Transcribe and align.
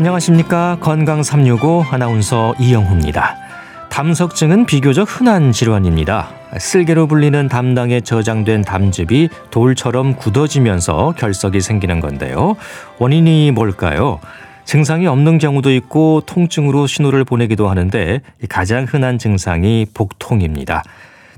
안녕하십니까. 0.00 0.78
건강 0.80 1.22
365 1.22 1.84
아나운서 1.90 2.54
이영호입니다. 2.58 3.36
담석증은 3.90 4.64
비교적 4.64 5.06
흔한 5.06 5.52
질환입니다. 5.52 6.30
쓸개로 6.58 7.06
불리는 7.06 7.48
담낭에 7.48 8.00
저장된 8.00 8.62
담즙이 8.62 9.28
돌처럼 9.50 10.16
굳어지면서 10.16 11.12
결석이 11.18 11.60
생기는 11.60 12.00
건데요. 12.00 12.56
원인이 12.98 13.50
뭘까요? 13.50 14.20
증상이 14.64 15.06
없는 15.06 15.36
경우도 15.36 15.70
있고 15.74 16.22
통증으로 16.24 16.86
신호를 16.86 17.26
보내기도 17.26 17.68
하는데 17.68 18.22
가장 18.48 18.86
흔한 18.88 19.18
증상이 19.18 19.84
복통입니다. 19.92 20.82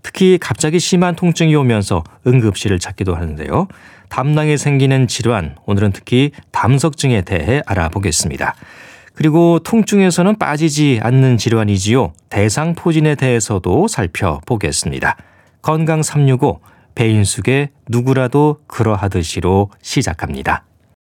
특히 0.05 0.39
갑자기 0.41 0.79
심한 0.79 1.17
통증이 1.17 1.53
오면서 1.57 2.05
응급실을 2.29 2.79
찾기도 2.79 3.17
하는데요. 3.17 3.67
담낭에 4.13 4.59
생기는 4.59 5.09
질환, 5.09 5.57
오늘은 5.65 5.93
특히 5.93 6.33
담석증에 6.51 7.23
대해 7.23 7.63
알아보겠습니다. 7.65 8.55
그리고 9.15 9.59
통증에서는 9.61 10.37
빠지지 10.37 11.01
않는 11.03 11.39
질환이지요. 11.39 12.13
대상포진에 12.29 13.15
대해서도 13.15 13.89
살펴보겠습니다. 13.89 15.17
건강 15.63 16.03
365 16.03 16.61
배인숙의 16.95 17.71
누구라도 17.89 18.59
그러하듯이로 18.67 19.71
시작합니다. 19.81 20.67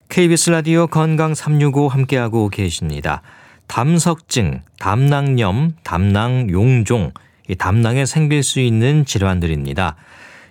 KBS 0.09 0.51
라디오 0.51 0.89
건강 0.89 1.37
365 1.37 1.87
함께하고 1.87 2.49
계십니다. 2.49 3.23
담석증, 3.69 4.63
담낭염, 4.81 5.75
담낭용종, 5.85 7.13
이 7.49 7.55
담낭에 7.55 8.07
생길 8.07 8.43
수 8.43 8.59
있는 8.59 9.05
질환들입니다. 9.05 9.95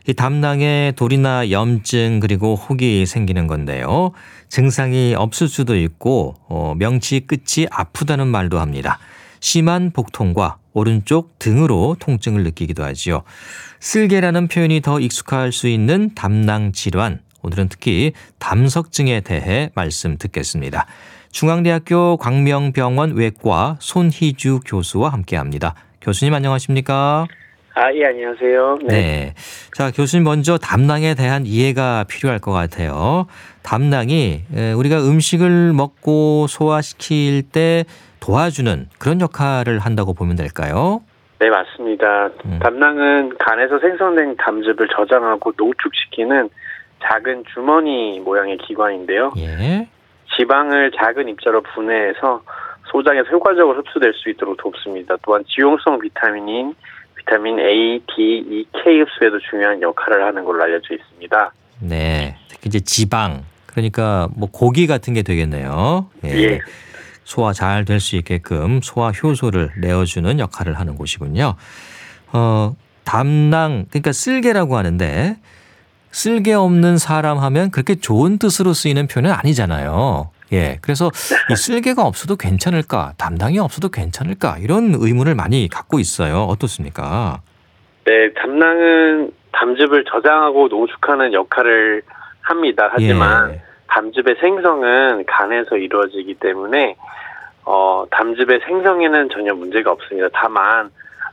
이 0.08 0.14
담낭에 0.14 0.94
돌이나 0.96 1.52
염증 1.52 2.22
그리고 2.22 2.56
혹이 2.56 3.06
생기는 3.06 3.46
건데요. 3.46 4.12
증상이 4.48 5.14
없을 5.16 5.50
수도 5.50 5.76
있고 5.76 6.36
어, 6.48 6.74
명치 6.78 7.28
끝이 7.28 7.68
아프다는 7.70 8.28
말도 8.28 8.58
합니다. 8.58 9.00
심한 9.42 9.92
복통과 9.92 10.58
오른쪽 10.72 11.38
등으로 11.40 11.98
통증을 12.00 12.44
느끼기도 12.44 12.86
하지요. 12.86 13.24
쓸개라는 13.82 14.48
표현이 14.48 14.82
더 14.82 15.02
익숙할 15.02 15.52
수 15.52 15.68
있는 15.68 16.16
담낭 16.16 16.72
질환. 16.72 17.20
오늘은 17.42 17.68
특히 17.68 18.14
담석증에 18.40 19.22
대해 19.22 19.72
말씀 19.76 20.18
듣겠습니다. 20.18 20.86
중앙대학교 21.32 22.16
광명병원 22.16 23.16
외과 23.16 23.76
손희주 23.82 24.62
교수와 24.66 25.10
함께합니다. 25.10 25.76
교수님 26.00 26.34
안녕하십니까? 26.34 27.28
아, 27.80 27.94
예, 27.94 28.06
안녕하세요. 28.06 28.80
네. 28.86 28.88
네. 28.88 29.34
자, 29.72 29.92
교수님 29.92 30.24
먼저 30.24 30.58
담낭에 30.58 31.14
대한 31.14 31.46
이해가 31.46 32.06
필요할 32.10 32.40
것 32.40 32.52
같아요. 32.52 33.28
담낭이 33.62 34.46
우리가 34.76 34.98
음식을 34.98 35.74
먹고 35.74 36.48
소화시킬 36.48 37.44
때 37.44 37.84
도와주는 38.20 38.88
그런 38.98 39.22
역할을 39.22 39.78
한다고 39.78 40.16
보면 40.16 40.36
될까요? 40.36 41.02
네, 41.38 41.52
맞습니다. 41.52 42.32
음. 42.46 42.58
담낭은 42.64 43.38
간에서 43.38 43.78
생성된 43.78 44.38
담즙을 44.38 44.88
저장하고 44.96 45.54
농축시키는 45.56 46.50
작은 47.04 47.44
주머니 47.54 48.20
모양의 48.22 48.58
기관인데요. 48.58 49.34
예. 49.38 49.88
지방을 50.36 50.94
작은 51.00 51.30
입자로 51.30 51.62
분해해서 51.62 52.42
소장에서 52.92 53.30
효과적으로 53.30 53.78
흡수될 53.78 54.14
수 54.16 54.32
있도록 54.32 54.58
돕습니다. 54.58 55.16
또한 55.22 55.44
지용성 55.48 56.00
비타민인 56.00 56.74
비타민 57.28 57.60
A, 57.60 58.00
D, 58.16 58.44
E, 58.50 58.66
K 58.72 59.02
흡수에도 59.02 59.38
중요한 59.50 59.82
역할을 59.82 60.26
하는 60.26 60.46
걸로 60.46 60.64
알려져 60.64 60.94
있습니다. 60.96 61.52
네, 61.82 62.38
특히 62.48 62.70
이제 62.70 62.80
지방 62.80 63.44
그러니까 63.66 64.30
뭐 64.36 64.50
고기 64.52 64.88
같은 64.88 65.14
게 65.14 65.22
되겠네요. 65.22 66.10
예. 66.26 66.30
예. 66.30 66.60
소화 67.26 67.52
잘 67.52 67.84
될 67.84 68.00
수 68.00 68.16
있게끔 68.16 68.80
소화 68.82 69.12
효소를 69.12 69.72
내어주는 69.78 70.40
역할을 70.40 70.80
하는 70.80 70.96
곳이군요. 70.96 71.56
어, 72.32 72.76
담낭 73.04 73.86
그러니까 73.90 74.14
쓸개라고 74.14 74.78
하는데 74.78 75.36
쓸개 76.12 76.54
없는 76.54 76.98
사람 76.98 77.38
하면 77.40 77.70
그렇게 77.70 77.96
좋은 77.96 78.38
뜻으로 78.38 78.74
쓰이는 78.74 79.08
표현은 79.08 79.32
아니잖아요. 79.32 80.32
예. 80.54 80.78
그래서 80.82 81.10
이 81.52 81.56
쓸개가 81.56 82.04
없어도 82.04 82.36
괜찮을까, 82.36 83.14
담당이 83.18 83.60
없어도 83.60 83.90
괜찮을까, 83.90 84.58
이런 84.60 84.94
의문을 84.98 85.36
많이 85.36 85.68
갖고 85.68 86.00
있어요. 86.00 86.44
어떻습니까? 86.44 87.42
네, 88.06 88.34
담낭은 88.34 89.32
담즙을 89.52 90.06
저장하고 90.06 90.68
농축하는 90.68 91.34
역할을 91.34 92.04
합니다. 92.42 92.90
하지만 92.92 93.52
예. 93.52 93.62
담즙의 93.88 94.38
생성은 94.40 95.26
간에서 95.26 95.78
이루어지기 95.78 96.36
때문에 96.36 96.96
어, 97.66 98.06
담즙의 98.12 98.62
생성에는 98.66 99.30
전혀 99.30 99.54
문제가 99.54 99.92
없습니다. 99.92 100.30
다만 100.34 100.90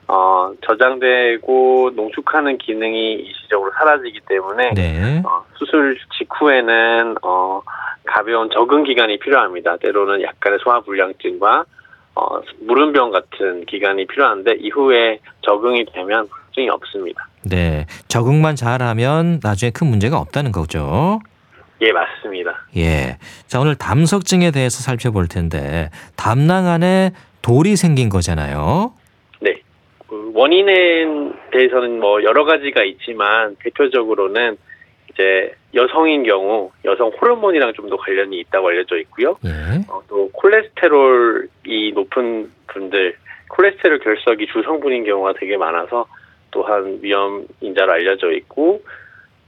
어, 0.09 0.53
저장되고 0.67 1.93
농축하는 1.95 2.59
기능이 2.59 3.15
일시적으로 3.15 3.73
사라지기 3.79 4.21
때문에 4.29 4.75
네. 4.75 5.23
어, 5.25 5.45
수술 5.57 5.99
직후에는 6.19 7.17
어, 7.23 7.63
가벼운 8.05 8.51
적응 8.51 8.85
기간이 8.85 9.19
필요합니다. 9.19 9.79
때로는 9.79 10.23
약간의 10.23 10.59
소화불량증과 10.63 11.65
어, 12.17 12.41
무름병 12.61 13.11
같은 13.11 13.65
기간이 13.67 14.07
필요한데 14.07 14.57
이후에 14.61 15.19
적응이 15.41 15.87
되면 15.87 16.29
걱정이 16.29 16.69
없습니다. 16.69 17.27
네, 17.43 17.87
적응만 18.09 18.57
잘하면 18.57 19.41
나중에 19.43 19.71
큰 19.71 19.89
문제가 19.89 20.19
없다는 20.19 20.53
거죠. 20.53 21.21
예, 21.81 21.93
맞습니다. 21.93 22.67
예. 22.77 23.19
자, 23.47 23.61
오늘 23.61 23.75
담석증에 23.75 24.53
대해서 24.53 24.81
살펴볼 24.81 25.29
텐데 25.29 25.91
담낭 26.17 26.67
안에 26.67 27.13
돌이 27.43 27.77
생긴 27.77 28.09
거잖아요. 28.09 28.93
네. 30.35 30.41
그 30.41 30.41
원인에 30.41 31.07
대해서는 31.53 32.01
뭐 32.01 32.23
여러 32.23 32.45
가지가 32.45 32.83
있지만 32.85 33.57
대표적으로는 33.61 34.57
이제 35.13 35.55
여성인 35.75 36.25
경우 36.25 36.71
여성 36.85 37.09
호르몬이랑 37.11 37.73
좀 37.75 37.89
더 37.89 37.97
관련이 37.97 38.41
있다고 38.41 38.69
알려져 38.69 38.99
있고요. 38.99 39.37
예. 39.45 39.51
어, 39.89 40.03
또 40.09 40.29
콜레스테롤이 40.33 41.93
높은 41.95 42.51
분들 42.67 43.17
콜레스테롤 43.49 44.01
결석이 44.01 44.47
주성분인 44.49 45.05
경우가 45.05 45.35
되게 45.39 45.57
많아서 45.57 46.07
또한 46.51 46.99
위험 47.03 47.47
인자로 47.61 47.93
알려져 47.93 48.33
있고 48.33 48.83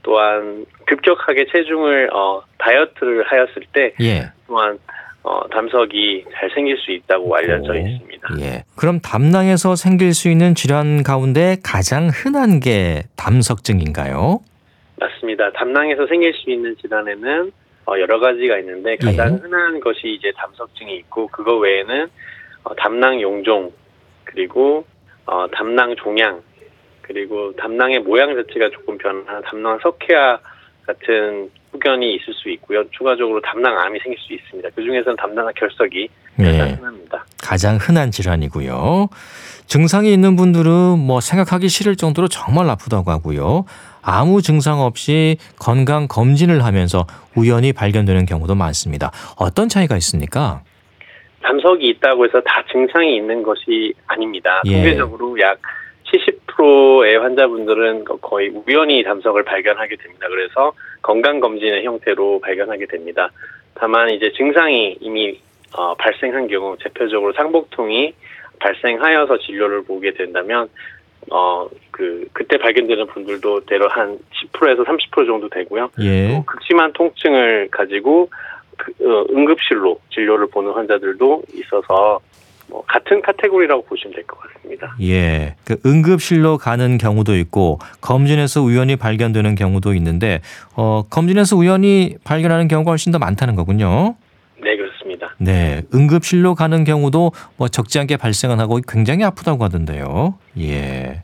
또한 0.03 0.65
급격하게 0.85 1.47
체중을 1.51 2.09
어, 2.13 2.43
다이어트를 2.59 3.23
하였을 3.23 3.63
때 3.73 3.93
예. 4.01 4.31
또한 4.47 4.79
어, 5.27 5.45
담석이 5.49 6.23
잘 6.33 6.49
생길 6.51 6.77
수 6.77 6.89
있다고 6.89 7.35
알려져 7.35 7.73
오, 7.73 7.75
있습니다. 7.75 8.29
예. 8.39 8.63
그럼 8.77 9.01
담낭에서 9.01 9.75
생길 9.75 10.13
수 10.13 10.29
있는 10.29 10.55
질환 10.55 11.03
가운데 11.03 11.57
가장 11.61 12.07
흔한 12.07 12.61
게 12.61 13.03
담석증인가요? 13.17 14.39
맞습니다. 14.95 15.51
담낭에서 15.51 16.07
생길 16.07 16.33
수 16.33 16.49
있는 16.49 16.77
질환에는 16.77 17.51
어, 17.87 17.99
여러 17.99 18.19
가지가 18.19 18.57
있는데 18.59 18.95
가장 18.95 19.33
예. 19.33 19.37
흔한 19.41 19.81
것이 19.81 20.07
이제 20.07 20.31
담석증이 20.37 20.95
있고 20.95 21.27
그거 21.27 21.57
외에는 21.57 22.07
어, 22.63 22.75
담낭 22.75 23.19
용종 23.19 23.73
그리고 24.23 24.85
어, 25.25 25.45
담낭 25.51 25.97
종양 25.97 26.41
그리고 27.01 27.53
담낭의 27.57 27.99
모양 27.99 28.33
자체가 28.33 28.69
조금 28.69 28.97
변한 28.97 29.41
담낭 29.41 29.79
석회화 29.83 30.39
같은 30.87 31.51
후견이 31.73 32.15
있을 32.15 32.33
수 32.33 32.49
있고요. 32.49 32.83
추가적으로 32.91 33.41
담낭암이 33.41 33.99
생길 33.99 34.17
수 34.19 34.33
있습니다. 34.33 34.69
그 34.73 34.81
중에서는 34.81 35.15
담낭 35.17 35.51
결석이 35.55 36.09
가장 36.37 36.51
네. 36.51 36.73
흔합니다. 36.73 37.25
가장 37.43 37.77
흔한 37.77 38.09
질환이고요. 38.09 39.09
증상이 39.67 40.11
있는 40.11 40.35
분들은 40.35 40.71
뭐 40.97 41.19
생각하기 41.19 41.67
싫을 41.67 41.97
정도로 41.97 42.29
정말 42.29 42.69
아프다고 42.69 43.11
하고요. 43.11 43.65
아무 44.01 44.41
증상 44.41 44.79
없이 44.79 45.37
건강 45.59 46.07
검진을 46.07 46.63
하면서 46.63 47.05
우연히 47.35 47.73
발견되는 47.73 48.25
경우도 48.25 48.55
많습니다. 48.55 49.11
어떤 49.37 49.67
차이가 49.67 49.97
있습니까? 49.97 50.61
담석이 51.43 51.87
있다고 51.89 52.25
해서 52.25 52.41
다 52.41 52.63
증상이 52.71 53.17
있는 53.17 53.43
것이 53.43 53.93
아닙니다. 54.07 54.61
예. 54.65 54.73
통계적으로 54.73 55.39
약 55.39 55.59
70% 56.05 56.46
의 57.05 57.17
환자분들은 57.17 58.05
거의 58.21 58.49
우연히 58.49 59.03
담석을 59.03 59.43
발견하게 59.43 59.95
됩니다. 59.97 60.27
그래서 60.29 60.73
건강검진의 61.01 61.85
형태로 61.85 62.39
발견하게 62.41 62.87
됩니다. 62.87 63.29
다만 63.75 64.09
이제 64.09 64.31
증상이 64.35 64.97
이미 65.01 65.39
어, 65.73 65.93
발생한 65.95 66.47
경우 66.47 66.75
대표적으로 66.79 67.33
상복통이 67.33 68.13
발생하여서 68.59 69.37
진료를 69.39 69.83
보게 69.83 70.13
된다면 70.13 70.69
어, 71.29 71.67
그, 71.91 72.27
그때 72.33 72.57
발견되는 72.57 73.07
분들도 73.07 73.65
대략 73.65 73.95
한 73.95 74.17
10%에서 74.53 74.83
30% 74.83 75.25
정도 75.25 75.49
되고요. 75.49 75.89
예. 75.99 76.29
또 76.29 76.45
극심한 76.45 76.93
통증을 76.93 77.67
가지고 77.69 78.29
그, 78.77 78.91
어, 79.01 79.25
응급실로 79.31 79.99
진료를 80.11 80.47
보는 80.47 80.71
환자들도 80.71 81.43
있어서 81.53 82.19
뭐 82.69 82.83
같은 82.85 83.21
카테고리라고 83.21 83.83
보시면 83.85 84.13
될 84.15 84.23
것 84.25 84.37
같습니다. 84.39 84.95
예. 85.01 85.55
그 85.63 85.77
응급실로 85.85 86.57
가는 86.57 86.97
경우도 86.97 87.37
있고 87.37 87.79
검진에서 88.01 88.61
우연히 88.61 88.95
발견되는 88.95 89.55
경우도 89.55 89.93
있는데 89.95 90.41
어, 90.75 91.03
검진에서 91.09 91.55
우연히 91.55 92.15
발견하는 92.23 92.67
경우가 92.67 92.91
훨씬 92.91 93.11
더 93.11 93.19
많다는 93.19 93.55
거군요. 93.55 94.15
네, 94.61 94.75
그렇습니다. 94.75 95.33
네, 95.37 95.83
응급실로 95.93 96.55
가는 96.55 96.83
경우도 96.83 97.31
뭐 97.57 97.67
적지 97.69 97.99
않게 97.99 98.17
발생을 98.17 98.59
하고 98.59 98.79
굉장히 98.87 99.23
아프다고 99.23 99.63
하던데요. 99.63 100.37
예. 100.59 101.21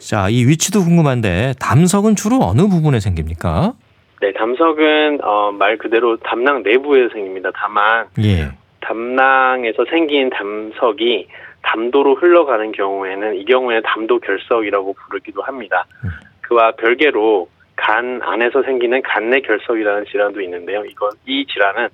자, 0.00 0.28
이 0.28 0.44
위치도 0.44 0.84
궁금한데 0.84 1.54
담석은 1.60 2.14
주로 2.16 2.40
어느 2.42 2.68
부분에 2.68 3.00
생깁니까? 3.00 3.72
네, 4.20 4.32
담석은 4.32 5.20
어, 5.24 5.52
말 5.52 5.78
그대로 5.78 6.16
담낭 6.18 6.62
내부에 6.62 7.08
생깁니다. 7.12 7.50
다만 7.54 8.06
예. 8.22 8.50
담낭에서 8.80 9.84
생긴 9.90 10.30
담석이 10.30 11.28
담도로 11.62 12.14
흘러가는 12.16 12.72
경우에는 12.72 13.36
이 13.36 13.44
경우에는 13.44 13.82
담도 13.82 14.20
결석이라고 14.20 14.94
부르기도 14.94 15.42
합니다. 15.42 15.86
음. 16.04 16.10
그와 16.42 16.72
별개로 16.72 17.48
간 17.76 18.20
안에서 18.22 18.62
생기는 18.62 19.02
간내 19.02 19.40
결석이라는 19.40 20.06
질환도 20.10 20.40
있는데요. 20.42 20.84
이거 20.84 21.10
이 21.26 21.46
질환은 21.46 21.88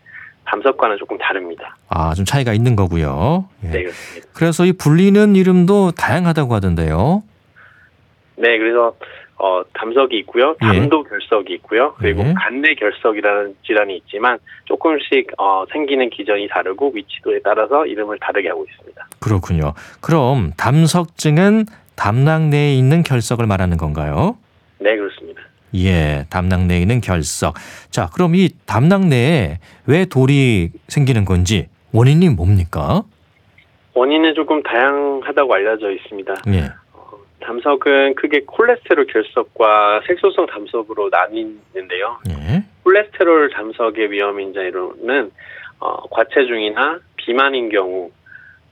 담석과는 0.44 0.98
조금 0.98 1.19
다릅니다. 1.19 1.76
아, 1.88 2.14
좀 2.14 2.25
차이가 2.25 2.52
있는 2.52 2.76
거고요. 2.76 3.48
예. 3.64 3.69
네, 3.69 3.82
그렇습니다. 3.82 4.28
그래서 4.34 4.64
이 4.64 4.72
불리는 4.72 5.37
이름도 5.37 5.92
다양하다고 5.92 6.54
하던데요. 6.54 7.22
네, 8.37 8.58
그래서 8.58 8.94
어, 9.44 9.62
담석이 9.75 10.17
있고요, 10.20 10.56
예. 10.62 10.67
담도 10.67 11.02
결석이 11.02 11.52
있고요, 11.56 11.93
그리고 11.99 12.23
예. 12.23 12.32
간내 12.35 12.75
결석이라는 12.76 13.56
질환이 13.67 13.99
있지만 13.99 14.38
조금씩 14.64 15.32
어, 15.37 15.67
생기는 15.70 16.08
기전이 16.08 16.49
다르고 16.49 16.93
위치도에 16.94 17.41
따라서 17.44 17.85
이름을 17.85 18.19
다르게 18.20 18.49
하고 18.49 18.64
있습니다. 18.70 19.06
그렇군요. 19.20 19.75
그럼 20.00 20.52
담석증은 20.56 21.67
담낭 21.94 22.49
내에 22.49 22.73
있는 22.75 23.02
결석을 23.02 23.46
말하는 23.46 23.76
건가요? 23.76 24.38
네, 24.79 24.96
그렇습니다. 24.96 25.43
예, 25.75 26.25
담낭 26.31 26.67
내에 26.67 26.79
있는 26.81 27.02
결석. 27.02 27.56
자, 27.90 28.08
그럼 28.14 28.35
이 28.37 28.49
담낭 28.64 29.11
내에 29.11 29.58
왜 29.87 30.06
돌이 30.06 30.70
생기는 30.88 31.26
건지 31.26 31.69
원인이 31.93 32.31
뭡니까? 32.31 33.02
원인은 33.93 34.35
조금 34.35 34.62
다양하다고 34.62 35.52
알려져 35.55 35.90
있습니다. 35.90 36.35
예. 36.49 36.83
어, 37.44 37.46
담석은 37.46 38.14
크게 38.14 38.43
콜레스테롤 38.46 39.06
결석과 39.06 40.00
색소성 40.06 40.46
담석으로 40.46 41.11
나뉘는데요. 41.11 42.19
예. 42.31 42.64
콜레스테롤 42.82 43.50
담석의 43.50 44.11
위험 44.11 44.41
인자로는 44.41 45.31
어, 45.81 46.08
과체중이나 46.08 47.00
비만인 47.17 47.69
경우 47.69 48.11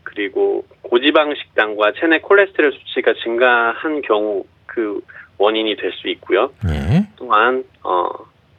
그리고 0.03 0.65
고지방 0.83 1.35
식단과 1.35 1.93
체내 1.93 2.21
콜레스테롤 2.21 2.73
수치가 2.73 3.15
증가한 3.23 4.03
경우 4.03 4.45
그 4.67 5.01
원인이 5.39 5.77
될 5.77 5.93
수 5.93 6.09
있고요. 6.09 6.51
예. 6.69 7.07
또한 7.17 7.65
어, 7.83 8.09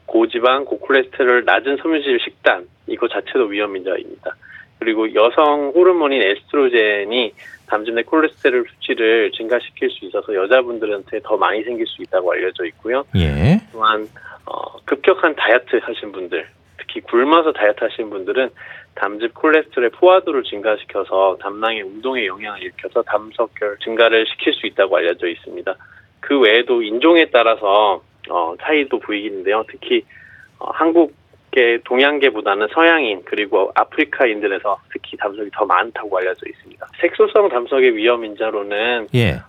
고지방, 0.06 0.66
고콜레스테롤, 0.66 1.44
낮은 1.46 1.78
섬유질 1.78 2.20
식단 2.24 2.68
이거 2.88 3.08
자체도 3.08 3.46
위험 3.46 3.76
인자입니다. 3.76 4.36
그리고 4.84 5.14
여성 5.16 5.72
호르몬인 5.74 6.22
에스트로겐이 6.22 7.34
담즙 7.68 7.96
내 7.96 8.04
콜레스테롤 8.04 8.66
수치를 8.68 9.32
증가시킬 9.32 9.90
수 9.90 10.04
있어서 10.06 10.36
여자분들한테 10.36 11.22
더 11.24 11.38
많이 11.38 11.64
생길 11.64 11.88
수 11.88 12.02
있다고 12.02 12.34
알려져 12.34 12.66
있고요. 12.66 13.06
예. 13.16 13.62
또한 13.72 14.06
어, 14.46 14.78
급격한 14.84 15.36
다이어트 15.36 15.78
하신 15.82 16.12
분들, 16.12 16.46
특히 16.78 17.00
굶어서 17.00 17.54
다이어트 17.54 17.86
하신 17.86 18.10
분들은 18.10 18.50
담즙 18.96 19.34
콜레스테롤의 19.36 19.92
포화도를 19.92 20.44
증가시켜서 20.44 21.38
담낭의 21.40 21.84
운동에 21.84 22.26
영향을 22.26 22.62
일으켜서 22.62 23.02
담석결 23.04 23.78
증가를 23.86 24.26
시킬 24.28 24.54
수 24.54 24.68
있다고 24.68 24.98
알려져 24.98 25.28
있습니다. 25.28 25.76
그 26.20 26.40
외에도 26.40 26.82
인종에 26.82 27.30
따라서 27.32 28.04
어, 28.30 28.54
차이도 28.62 29.00
보이는데요. 29.00 29.64
특히 29.70 30.04
어, 30.60 30.70
한국 30.74 31.14
계 31.54 31.78
동양계보다는 31.86 32.68
서양인 32.74 33.22
그리고 33.26 33.72
아프리카인들에서 33.76 34.80
특히 34.92 35.16
담석이 35.18 35.52
더 35.54 35.66
많다고 35.66 36.18
알려져 36.18 36.42
있습니다. 36.50 36.88
색소성 37.00 37.50
담석의 37.50 37.96
위험 37.96 38.26
인자로는 38.26 39.10
예. 39.14 39.40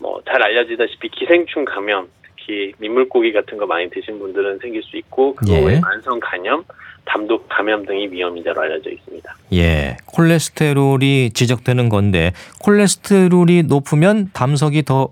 뭐 0.00 0.20
잘 0.26 0.42
알려지다시피 0.42 1.08
기생충 1.10 1.64
감염, 1.64 2.08
특히 2.22 2.72
민물고기 2.78 3.32
같은 3.32 3.56
거 3.56 3.66
많이 3.66 3.88
드신 3.88 4.18
분들은 4.18 4.58
생길 4.58 4.82
수 4.82 4.96
있고 4.96 5.34
그거 5.34 5.54
예. 5.54 5.64
외에 5.64 5.80
만성 5.80 6.18
간염, 6.20 6.64
담독 7.04 7.48
감염 7.48 7.86
등이 7.86 8.08
위험 8.08 8.36
인자로 8.36 8.60
알려져 8.60 8.90
있습니다. 8.90 9.36
예. 9.54 9.96
콜레스테롤이 10.06 11.30
지적되는 11.30 11.88
건데 11.88 12.32
콜레스테롤이 12.62 13.64
높으면 13.64 14.30
담석이 14.32 14.82
더 14.82 15.10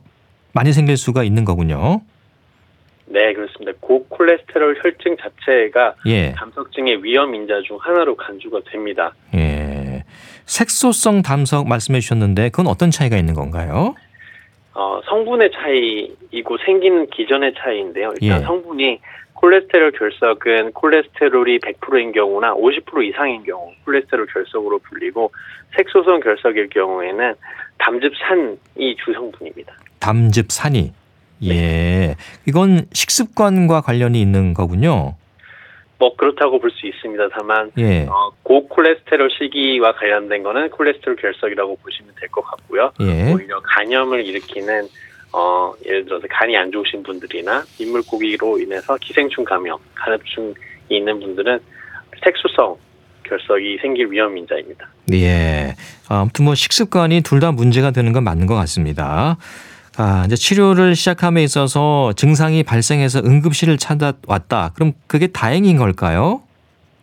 많이 0.53 0.73
생길 0.73 0.97
수가 0.97 1.23
있는 1.25 1.45
거군요. 1.45 2.03
네, 3.13 3.35
그렇습니다. 3.35 3.73
고콜레스테롤 3.81 4.81
혈증 4.83 5.17
자체가 5.19 5.95
예. 6.07 6.33
담석증의 6.33 7.05
위험 7.05 7.35
인자 7.35 7.61
중 7.63 7.77
하나로 7.79 8.17
간주가 8.17 8.61
됩니다. 8.71 9.13
예. 9.35 10.03
색소성 10.47 11.21
담석 11.21 11.69
말씀해 11.69 12.01
주셨는데 12.01 12.49
그건 12.49 12.69
어떤 12.69 12.91
차이가 12.91 13.19
있는 13.19 13.35
건가요? 13.35 13.95
어, 14.75 15.01
성분의 15.05 15.51
차이이고 15.53 16.57
생기는 16.65 17.07
기전의 17.11 17.53
차이인데요. 17.59 18.15
일단 18.21 18.41
예. 18.41 18.45
성분이 18.45 19.01
콜레스테롤 19.35 19.93
결석은 19.93 20.73
콜레스테롤이 20.73 21.59
100%인 21.59 22.13
경우나 22.13 22.55
50% 22.55 23.05
이상인 23.09 23.43
경우 23.43 23.73
콜레스테롤 23.85 24.27
결석으로 24.27 24.79
불리고 24.79 25.33
색소성 25.77 26.21
결석일 26.21 26.71
경우에는 26.71 27.35
담즙산이 27.79 28.97
주성분입니다. 29.05 29.75
담즙산이. 29.99 31.02
예. 31.51 32.17
이건 32.47 32.87
식습관과 32.93 33.81
관련이 33.83 34.21
있는 34.21 34.55
거군요. 34.55 35.15
뭐 35.99 36.17
그렇다고 36.17 36.59
볼 36.61 36.71
수 36.73 36.87
있습니다. 36.87 37.29
다만 37.39 37.71
예. 37.79 38.07
어, 38.07 38.31
고콜레스테롤 38.43 39.31
시기와 39.39 39.93
관련된 39.95 40.43
거는 40.43 40.71
콜레스테롤 40.71 41.17
결석이라고 41.17 41.77
보시면 41.77 42.13
될 42.19 42.29
것 42.31 42.43
같고요. 42.43 42.91
예. 43.01 43.33
오히려 43.33 43.61
간염을 43.61 44.25
일으키는 44.27 44.89
어, 45.33 45.73
예를 45.87 46.05
들어서 46.05 46.27
간이 46.29 46.57
안 46.57 46.71
좋으신 46.73 47.03
분들이나 47.05 47.65
민물고기로 47.79 48.59
인해서 48.59 48.97
기생충 49.01 49.45
감염, 49.45 49.79
간흡증이 49.95 50.55
있는 50.91 51.21
분들은 51.21 51.59
색소성 52.25 52.77
결석이 53.25 53.79
생길 53.81 54.11
위험 54.11 54.37
인자입니다. 54.37 54.89
예. 55.13 55.75
아무튼 56.09 56.45
뭐 56.45 56.55
식습관이 56.55 57.23
둘 57.23 57.41
다 57.41 57.51
문제가 57.53 57.93
되는 57.93 58.13
건 58.13 58.25
맞는 58.25 58.47
것 58.47 58.55
같습니다. 58.57 59.37
아, 59.99 60.25
이제 60.27 60.37
치료를 60.37 60.95
시작함에 60.95 61.43
있어서 61.43 62.13
증상이 62.15 62.63
발생해서 62.63 63.21
응급실을 63.21 63.77
찾아왔다. 63.77 64.73
그럼 64.75 64.93
그게 65.07 65.27
다행인 65.27 65.77
걸까요? 65.77 66.43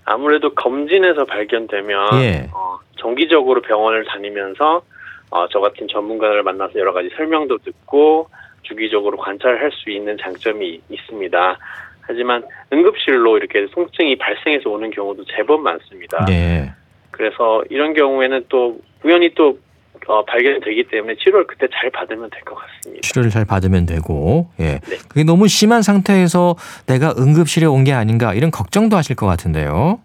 아무래도 0.06 0.54
검진에서 0.56 1.26
발견되면 1.26 2.24
예. 2.24 2.50
어, 2.52 2.80
정기적으로 2.98 3.62
병원을 3.62 4.06
다니면서 4.06 4.82
어, 5.30 5.48
저 5.50 5.60
같은 5.60 5.88
전문가를 5.88 6.42
만나서 6.42 6.80
여러 6.80 6.94
가지 6.94 7.10
설명도 7.16 7.60
듣고 7.60 8.28
주기적으로 8.64 9.18
관찰할 9.18 9.72
수 9.72 9.92
있는 9.92 10.18
장점이 10.20 10.82
있습니다. 10.90 11.58
하지만 12.02 12.44
응급실로 12.74 13.38
이렇게 13.38 13.68
통증이 13.68 14.18
발생해서 14.18 14.68
오는 14.70 14.90
경우도 14.90 15.26
제법 15.26 15.62
많습니다. 15.62 16.26
네. 16.26 16.72
그래서 17.12 17.64
이런 17.70 17.94
경우에는 17.94 18.46
또 18.50 18.80
우연히 19.04 19.34
또 19.36 19.60
어, 20.08 20.24
발견되기 20.26 20.86
때문에 20.90 21.16
치료를 21.16 21.46
그때 21.48 21.68
잘 21.72 21.90
받으면 21.92 22.30
될 22.30 22.42
것 22.44 22.56
같습니다. 22.56 23.02
치료를 23.08 23.30
잘 23.30 23.46
받으면 23.46 23.86
되고, 23.86 24.48
예. 24.60 24.80
네. 24.80 24.98
그게 25.08 25.24
너무 25.24 25.48
심한 25.48 25.82
상태에서 25.82 26.56
내가 26.88 27.14
응급실에 27.18 27.66
온 27.66 27.84
게 27.84 27.94
아닌가 27.94 28.34
이런 28.34 28.52
걱정도 28.52 28.98
하실 28.98 29.16
것 29.16 29.26
같은데요. 29.28 30.00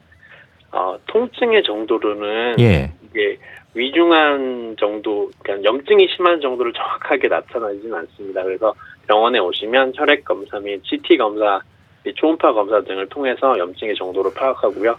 어, 0.73 0.97
통증의 1.07 1.63
정도로는 1.65 2.57
예. 2.61 2.93
이게 3.11 3.39
위중한 3.75 4.77
정도, 4.79 5.31
그러니까 5.43 5.65
염증이 5.69 6.07
심한 6.15 6.41
정도를 6.41 6.73
정확하게 6.73 7.29
나타나지는 7.29 7.95
않습니다. 7.95 8.43
그래서 8.45 8.73
병원에 9.09 9.39
오시면 9.41 9.93
혈액 9.97 10.25
검사 10.25 10.59
및 10.61 10.81
CT 10.85 11.17
검사, 11.17 11.61
및 12.05 12.15
초음파 12.17 12.53
검사 12.53 12.81
등을 12.83 13.09
통해서 13.09 13.59
염증의 13.59 13.95
정도를 13.97 14.33
파악하고요. 14.35 14.97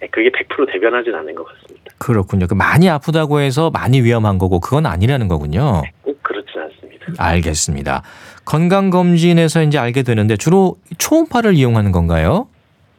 네, 0.00 0.06
그게 0.08 0.30
100% 0.30 0.72
대변하진 0.72 1.14
않는 1.14 1.34
것 1.34 1.44
같습니다. 1.44 1.92
그렇군요. 1.98 2.46
그 2.46 2.54
많이 2.54 2.88
아프다고 2.88 3.40
해서 3.40 3.70
많이 3.70 4.00
위험한 4.00 4.38
거고 4.38 4.60
그건 4.60 4.86
아니라는 4.86 5.28
거군요. 5.28 5.82
꼭 6.02 6.22
그렇진 6.22 6.60
않습니다. 6.60 7.06
알겠습니다. 7.18 8.02
건강검진에서 8.44 9.62
이제 9.62 9.78
알게 9.78 10.02
되는데 10.02 10.36
주로 10.36 10.76
초음파를 10.98 11.54
이용하는 11.54 11.92
건가요? 11.92 12.48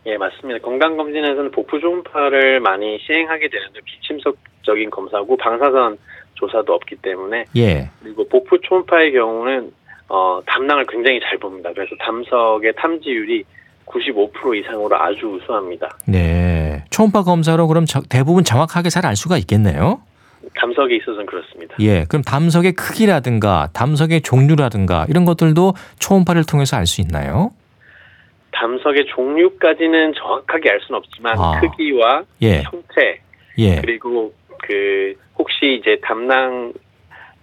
예, 0.06 0.18
맞습니다. 0.18 0.60
건강검진에서는 0.60 1.52
복부 1.52 1.80
초음파를 1.80 2.60
많이 2.60 2.98
시행하게 3.00 3.50
되는데 3.50 3.80
비침석적인 3.86 4.90
검사고 4.90 5.38
방사선 5.38 5.98
조사도 6.34 6.74
없기 6.74 6.98
때문에 6.98 7.46
예. 7.58 7.90
그리고 8.02 8.28
복부 8.28 8.60
초음파의 8.62 9.12
경우는 9.14 9.72
어, 10.08 10.42
담낭을 10.46 10.86
굉장히 10.88 11.20
잘 11.20 11.38
봅니다. 11.38 11.72
그래서 11.74 11.96
담석의 12.00 12.74
탐지율이 12.78 13.44
95% 13.90 14.56
이상으로 14.60 14.96
아주 15.02 15.26
우수합니다. 15.28 15.90
네. 16.06 16.84
초음파 16.90 17.24
검사로 17.24 17.68
그럼 17.68 17.86
저- 17.86 18.02
대부분 18.10 18.44
정확하게 18.44 18.90
잘 18.90 19.06
알 19.06 19.16
수가 19.16 19.38
있겠네요. 19.40 20.02
담석에 20.56 20.96
있어서는 20.98 21.26
그렇습니다. 21.26 21.76
예. 21.80 22.06
그럼 22.06 22.22
담석의 22.24 22.74
크기라든가 22.74 23.70
담석의 23.74 24.22
종류라든가 24.22 25.06
이런 25.10 25.26
것들도 25.26 25.74
초음파를 26.00 26.46
통해서 26.46 26.78
알 26.78 26.86
수 26.86 27.02
있나요? 27.02 27.52
담석의 28.52 29.06
종류까지는 29.16 30.14
정확하게 30.16 30.70
알 30.70 30.80
수는 30.82 30.98
없지만 31.00 31.38
아. 31.38 31.60
크기와 31.62 32.24
예. 32.42 32.62
형태 32.64 33.20
예. 33.58 33.80
그리고 33.82 34.34
그 34.64 35.14
혹시 35.38 35.78
이제 35.80 35.98
담낭 36.04 36.74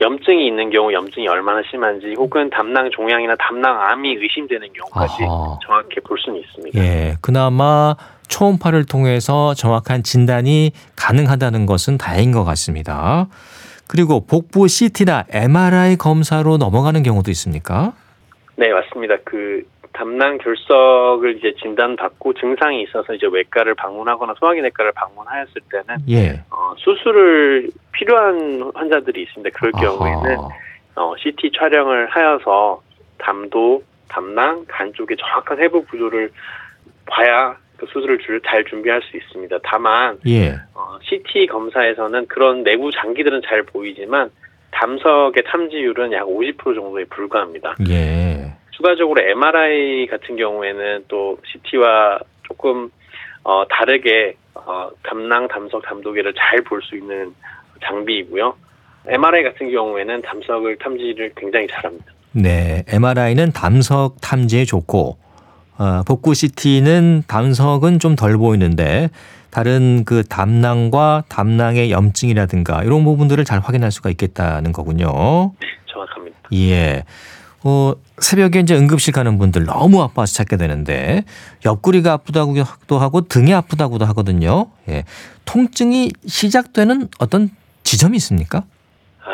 염증이 0.00 0.46
있는 0.46 0.70
경우 0.70 0.92
염증이 0.92 1.26
얼마나 1.28 1.62
심한지 1.70 2.14
혹은 2.16 2.50
담낭 2.50 2.90
종양이나 2.90 3.34
담낭암이 3.36 4.16
의심되는 4.16 4.68
경우까지 4.72 5.24
아하. 5.24 5.58
정확히 5.64 6.00
볼 6.00 6.18
수는 6.18 6.40
있습니다. 6.40 6.78
예. 6.78 7.14
그나마 7.22 7.94
초음파를 8.28 8.84
통해서 8.84 9.54
정확한 9.54 10.02
진단이 10.02 10.72
가능하다는 10.96 11.64
것은 11.66 11.96
다행인 11.96 12.32
것 12.32 12.44
같습니다. 12.44 13.28
그리고 13.88 14.26
복부 14.26 14.68
CT나 14.68 15.24
MRI 15.30 15.96
검사로 15.96 16.58
넘어가는 16.58 17.02
경우도 17.02 17.30
있습니까? 17.30 17.92
네, 18.56 18.68
맞습니다. 18.68 19.14
그 19.24 19.62
담낭 19.96 20.38
결석을 20.38 21.38
이제 21.38 21.54
진단받고 21.60 22.34
증상이 22.34 22.82
있어서 22.82 23.14
이제 23.14 23.26
외과를 23.30 23.74
방문하거나 23.74 24.34
소화기내과를 24.38 24.92
방문하였을 24.92 25.54
때는 25.70 25.96
예. 26.10 26.42
어, 26.50 26.74
수술을 26.76 27.70
필요한 27.92 28.70
환자들이 28.74 29.22
있습니다. 29.22 29.56
그럴 29.58 29.72
경우에는. 29.72 30.36
어, 30.96 31.14
CT 31.18 31.50
촬영을 31.58 32.06
하여서 32.08 32.82
담도, 33.18 33.82
담낭, 34.08 34.64
간 34.68 34.92
쪽의 34.92 35.16
정확한 35.16 35.60
해부 35.62 35.84
구조를 35.86 36.30
봐야 37.06 37.56
그 37.76 37.86
수술을 37.86 38.18
줄- 38.18 38.40
잘 38.46 38.64
준비할 38.64 39.02
수 39.02 39.16
있습니다. 39.16 39.58
다만 39.62 40.18
예. 40.26 40.52
어, 40.74 40.98
CT 41.02 41.46
검사에서는 41.48 42.26
그런 42.28 42.62
내부 42.64 42.90
장기들은 42.92 43.42
잘 43.46 43.62
보이지만 43.62 44.30
담석의 44.72 45.42
탐지율은 45.46 46.12
약 46.12 46.26
50% 46.26 46.74
정도에 46.74 47.04
불과합니다. 47.04 47.74
예. 47.88 48.52
추가적으로 48.76 49.22
MRI 49.22 50.06
같은 50.06 50.36
경우에는 50.36 51.04
또 51.08 51.38
CT와 51.44 52.20
조금 52.42 52.90
어, 53.42 53.64
다르게 53.68 54.36
어, 54.54 54.90
담낭, 55.02 55.48
담석, 55.48 55.82
담도계를 55.82 56.34
잘 56.34 56.62
볼 56.62 56.82
수 56.82 56.96
있는 56.96 57.34
장비이고요. 57.82 58.54
MRI 59.06 59.44
같은 59.44 59.70
경우에는 59.70 60.22
담석을 60.22 60.78
탐지를 60.78 61.32
굉장히 61.36 61.66
잘합니다. 61.68 62.04
네. 62.32 62.84
MRI는 62.88 63.52
담석 63.52 64.20
탐지에 64.20 64.64
좋고 64.64 65.16
어, 65.78 66.02
복부 66.06 66.34
CT는 66.34 67.22
담석은 67.28 67.98
좀 67.98 68.16
덜 68.16 68.36
보이는데 68.36 69.08
다른 69.50 70.04
그 70.04 70.22
담낭과 70.24 71.24
담낭의 71.28 71.90
염증이라든가 71.90 72.82
이런 72.82 73.04
부분들을 73.04 73.42
잘 73.44 73.60
확인할 73.60 73.90
수가 73.90 74.10
있겠다는 74.10 74.72
거군요. 74.72 75.52
정확합니다. 75.86 76.36
예. 76.54 77.04
어, 77.64 77.92
새벽에 78.18 78.60
이제 78.60 78.76
응급실 78.76 79.12
가는 79.12 79.38
분들 79.38 79.64
너무 79.64 80.02
아파서 80.02 80.34
찾게 80.34 80.56
되는데 80.56 81.24
옆구리가 81.64 82.12
아프다고도 82.12 82.98
하고 82.98 83.22
등이 83.22 83.52
아프다고도 83.54 84.04
하거든요. 84.06 84.66
예. 84.88 85.04
통증이 85.44 86.10
시작되는 86.26 87.08
어떤 87.18 87.50
지점이 87.82 88.16
있습니까? 88.18 88.64
아, 89.24 89.30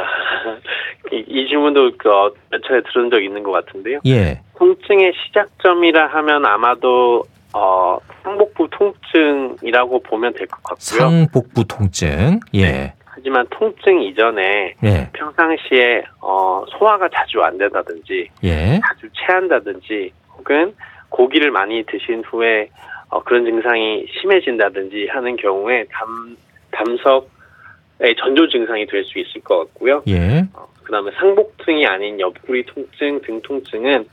이, 1.13 1.25
이 1.29 1.47
질문도 1.49 1.93
그, 1.99 2.09
어, 2.11 2.33
몇 2.51 2.61
차례 2.67 2.83
들은 2.93 3.11
적 3.11 3.23
있는 3.23 3.43
것 3.43 3.51
같은데요. 3.53 4.01
예. 4.07 4.41
통증의 4.59 5.13
시작점이라 5.27 6.07
하면 6.09 6.47
아마도 6.47 7.25
어, 7.55 7.99
상복부 8.23 8.69
통증이라고 8.71 10.03
보면 10.05 10.33
될 10.35 10.47
것 10.47 10.63
같고요. 10.63 10.77
상복부 10.79 11.65
통증. 11.67 12.41
예. 12.55 12.95
하지만 13.23 13.47
통증 13.51 14.03
이전에 14.03 14.75
예. 14.83 15.09
평상시에 15.13 16.03
어, 16.21 16.65
소화가 16.71 17.09
자주 17.09 17.41
안 17.41 17.57
된다든지 17.57 18.29
예. 18.43 18.81
자주 18.85 19.09
체한다든지 19.15 20.11
혹은 20.37 20.75
고기를 21.09 21.53
많이 21.53 21.85
드신 21.85 22.25
후에 22.25 22.69
어, 23.11 23.23
그런 23.23 23.45
증상이 23.45 24.07
심해진다든지 24.21 25.07
하는 25.09 25.37
경우에 25.37 25.85
담 25.93 26.37
담석의 26.73 28.17
전조 28.19 28.49
증상이 28.49 28.87
될 28.87 29.05
수 29.05 29.21
있을 29.21 29.41
것 29.43 29.59
같고요. 29.59 30.03
예. 30.09 30.41
어, 30.55 30.67
그다음에 30.83 31.13
상복통이 31.13 31.87
아닌 31.87 32.19
옆구리 32.19 32.65
통증, 32.67 33.21
등 33.21 33.41
통증은 33.43 34.05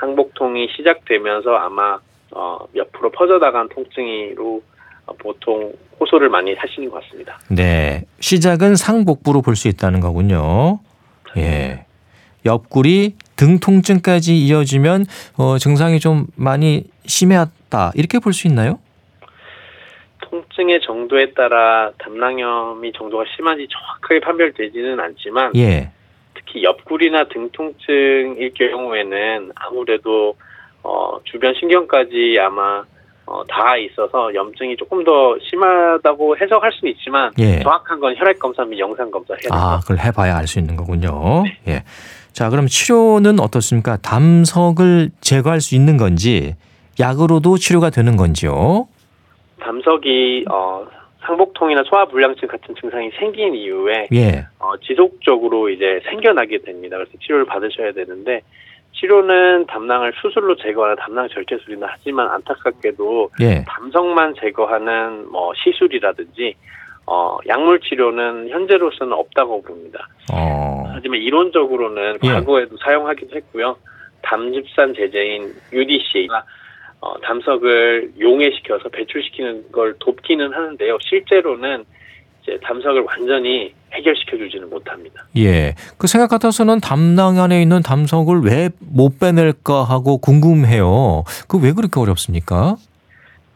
상복통이 0.00 0.70
시작되면서 0.76 1.54
아마 1.54 2.00
어, 2.32 2.58
옆으로 2.74 3.10
퍼져나간 3.12 3.68
통증으로 3.68 4.56
어, 4.56 4.75
보통 5.18 5.72
호소를 6.00 6.28
많이 6.28 6.54
하시는 6.54 6.90
것 6.90 7.02
같습니다. 7.04 7.38
네. 7.50 8.04
시작은 8.20 8.76
상복부로 8.76 9.42
볼 9.42 9.56
수 9.56 9.68
있다는 9.68 10.00
거군요. 10.00 10.80
예. 11.36 11.84
옆구리, 12.44 13.14
등 13.36 13.58
통증까지 13.58 14.36
이어지면 14.38 15.04
어, 15.36 15.58
증상이 15.58 15.98
좀 16.00 16.26
많이 16.36 16.84
심해왔다. 17.06 17.92
이렇게 17.94 18.18
볼 18.18 18.32
수 18.32 18.46
있나요? 18.46 18.78
통증의 20.20 20.80
정도에 20.82 21.32
따라 21.34 21.92
담낭염이 21.98 22.92
정도가 22.92 23.24
심한지 23.36 23.66
정확하게 23.70 24.20
판별되지는 24.20 24.98
않지만 25.00 25.52
예. 25.56 25.90
특히 26.34 26.62
옆구리나 26.64 27.28
등 27.28 27.48
통증일 27.52 28.52
경우에는 28.54 29.52
아무래도 29.54 30.34
어, 30.82 31.18
주변 31.24 31.54
신경까지 31.54 32.36
아마 32.40 32.84
어, 33.26 33.42
닿아 33.48 33.76
있어서 33.76 34.32
염증이 34.32 34.76
조금 34.76 35.02
더 35.02 35.36
심하다고 35.50 36.36
해석할 36.38 36.70
수는 36.72 36.92
있지만 36.92 37.32
예. 37.38 37.58
정확한 37.60 37.98
건 37.98 38.14
혈액 38.16 38.38
검사 38.38 38.64
및 38.64 38.78
영상 38.78 39.10
검사 39.10 39.34
해야. 39.34 39.48
아, 39.50 39.80
그걸 39.80 39.98
해봐야 39.98 40.36
알 40.36 40.46
수 40.46 40.60
있는 40.60 40.76
거군요. 40.76 41.42
예. 41.66 41.82
자, 42.32 42.50
그럼 42.50 42.66
치료는 42.68 43.40
어떻습니까? 43.40 43.96
담석을 43.96 45.10
제거할 45.20 45.60
수 45.60 45.74
있는 45.74 45.96
건지, 45.96 46.54
약으로도 47.00 47.56
치료가 47.58 47.90
되는 47.90 48.16
건지요? 48.16 48.86
담석이 49.60 50.44
어, 50.48 50.86
상복통이나 51.26 51.82
소화불량증 51.88 52.46
같은 52.46 52.74
증상이 52.80 53.10
생긴 53.18 53.54
이후에 53.56 54.06
예. 54.14 54.46
어, 54.60 54.76
지속적으로 54.86 55.68
이제 55.70 56.00
생겨나게 56.08 56.58
됩니다. 56.58 56.96
그래서 56.96 57.10
치료를 57.20 57.44
받으셔야 57.46 57.90
되는데 57.92 58.42
치료는 58.98 59.66
담낭을 59.66 60.12
수술로 60.20 60.56
제거하는 60.56 60.96
담낭 60.96 61.28
절제술이나 61.28 61.86
하지만 61.90 62.28
안타깝게도 62.28 63.30
예. 63.40 63.64
담석만 63.68 64.34
제거하는 64.40 65.30
뭐 65.30 65.52
시술이라든지 65.54 66.54
어, 67.06 67.38
약물 67.46 67.80
치료는 67.80 68.48
현재로서는 68.48 69.12
없다고 69.12 69.62
봅니다. 69.62 70.08
어. 70.32 70.84
하지만 70.92 71.20
이론적으로는 71.20 72.18
예. 72.24 72.28
과거에도 72.28 72.76
사용하기도 72.78 73.36
했고요. 73.36 73.76
담즙산 74.22 74.94
제제인 74.94 75.52
UDC가 75.72 76.44
어, 77.00 77.18
담석을 77.20 78.12
용해시켜서 78.18 78.88
배출시키는 78.88 79.70
걸 79.70 79.94
돕기는 79.98 80.52
하는데요. 80.52 80.98
실제로는 81.02 81.84
이제 82.46 82.58
담석을 82.62 83.02
완전히 83.02 83.74
해결시켜 83.92 84.36
주지는 84.36 84.70
못합니다. 84.70 85.24
예. 85.36 85.74
그 85.98 86.06
생각 86.06 86.28
같아서는 86.30 86.80
담낭 86.80 87.38
안에 87.40 87.60
있는 87.60 87.82
담석을 87.82 88.40
왜 88.44 88.70
못 88.78 89.18
빼낼까 89.18 89.82
하고 89.84 90.18
궁금해요. 90.18 91.24
그 91.48 91.58
왜 91.58 91.72
그렇게 91.72 91.98
어렵습니까? 91.98 92.76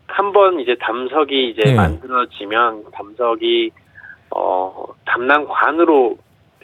한 0.08 0.32
번 0.32 0.58
이제 0.60 0.76
담석이 0.80 1.50
이제 1.50 1.62
예. 1.66 1.74
만들어지면 1.74 2.84
담석이 2.92 3.70
어 4.34 4.84
담낭관으로 5.06 6.16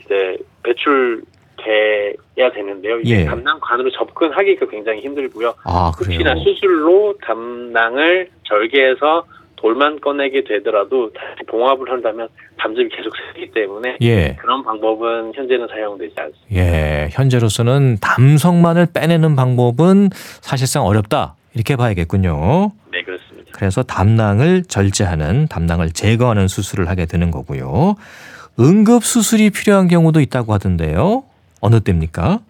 이제 0.05 0.37
배출 0.63 1.23
돼야 1.57 2.51
되는데요. 2.53 3.01
이제 3.01 3.21
예. 3.21 3.25
담낭관으로 3.25 3.91
접근하기가 3.93 4.67
굉장히 4.69 5.01
힘들고요. 5.03 5.55
아, 5.65 5.91
그래요. 5.97 6.19
혹시나 6.19 6.35
수술로 6.43 7.15
담낭을 7.25 8.31
절개해서 8.45 9.25
돌만 9.57 10.01
꺼내게 10.01 10.45
되더라도 10.45 11.13
다시 11.13 11.45
봉합을 11.47 11.91
한다면 11.91 12.29
담즙이 12.59 12.89
계속 12.91 13.13
새기 13.35 13.51
때문에 13.53 13.97
예. 14.03 14.37
그런 14.39 14.63
방법은 14.63 15.33
현재는 15.35 15.67
사용되지 15.69 16.15
않습니다. 16.17 16.55
예. 16.55 17.09
현재로서는 17.11 17.99
담석만을 18.01 18.89
빼내는 18.95 19.35
방법은 19.37 20.11
사실상 20.13 20.85
어렵다. 20.85 21.35
이렇게 21.55 21.75
봐야겠군요. 21.77 22.73
네 22.93 23.03
그렇습니다. 23.03 23.51
그래서 23.53 23.83
담낭을 23.83 24.65
절제하는 24.65 25.49
담낭을 25.49 25.91
제거하는 25.93 26.49
수술을 26.49 26.89
하게 26.89 27.07
되는 27.07 27.31
거고요. 27.31 27.95
응급 28.61 29.05
수술이 29.05 29.51
필요한 29.51 29.89
경우도 29.89 30.21
있다고 30.21 30.53
하던데요. 30.53 31.25
어느 31.61 31.81
때입니까? 31.81 32.41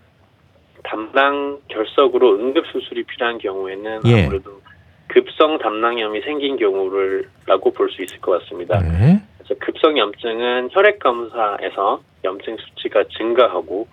담낭 0.83 1.59
결석으로 1.69 2.39
응급 2.39 2.65
수술이 2.73 3.05
필요한 3.05 3.39
경우에는 3.39 4.01
예. 4.07 4.25
아무래도 4.25 4.61
급성 5.09 5.59
담낭염이 5.59 6.21
생긴 6.23 6.57
경우를 6.57 7.29
라고 7.47 7.71
볼 7.73 7.89
수 7.91 8.03
있을 8.03 8.21
것 8.21 8.41
같습니다. 8.41 8.81
네. 8.81 9.21
그래서 9.39 9.55
급성 9.61 9.97
염증은 9.97 10.71
혈액 10.73 10.99
검사에서 10.99 12.03
염증 12.25 12.57
수치가 12.57 13.05
증가하고 13.17 13.87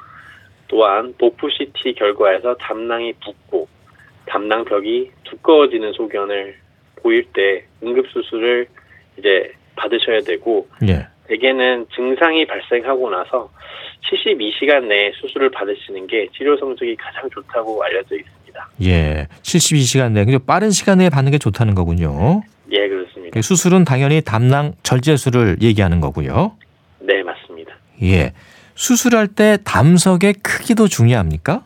또한 0.67 1.13
복부 1.19 1.49
CT 1.51 1.93
결과에서 1.93 2.55
담낭이 2.55 3.13
붓고 3.23 3.67
담낭벽이 4.25 5.11
두꺼워지는 5.25 5.93
소견을 5.93 6.55
보일 6.95 7.25
때 7.33 7.65
응급 7.83 8.07
수술을 8.07 8.67
이제 9.17 9.51
받으셔야 9.75 10.21
되고 10.21 10.67
예. 10.87 11.07
대개는 11.27 11.87
증상이 11.95 12.45
발생하고 12.45 13.09
나서 13.09 13.51
72시간 14.09 14.85
내에 14.85 15.11
수술을 15.13 15.51
받으시는 15.51 16.07
게 16.07 16.27
치료 16.35 16.57
성적이 16.57 16.95
가장 16.95 17.29
좋다고 17.29 17.83
알려져 17.83 18.15
있습니다. 18.15 18.32
예. 18.83 19.27
72시간 19.41 20.11
내에 20.11 20.25
그냥 20.25 20.39
빠른 20.45 20.71
시간 20.71 20.97
내에 20.99 21.09
받는 21.09 21.31
게 21.31 21.37
좋다는 21.37 21.75
거군요. 21.75 22.43
예, 22.71 22.87
그렇습니다. 22.87 23.13
있습니다. 23.33 23.41
수술은 23.41 23.85
당연히 23.85 24.21
담낭 24.21 24.73
절제술을 24.83 25.57
얘기하는 25.61 25.99
거고요. 25.99 26.55
네, 26.99 27.23
맞습니다. 27.23 27.73
예. 28.03 28.33
수술할 28.75 29.27
때 29.27 29.57
담석의 29.63 30.35
크기도 30.43 30.87
중요합니까? 30.87 31.63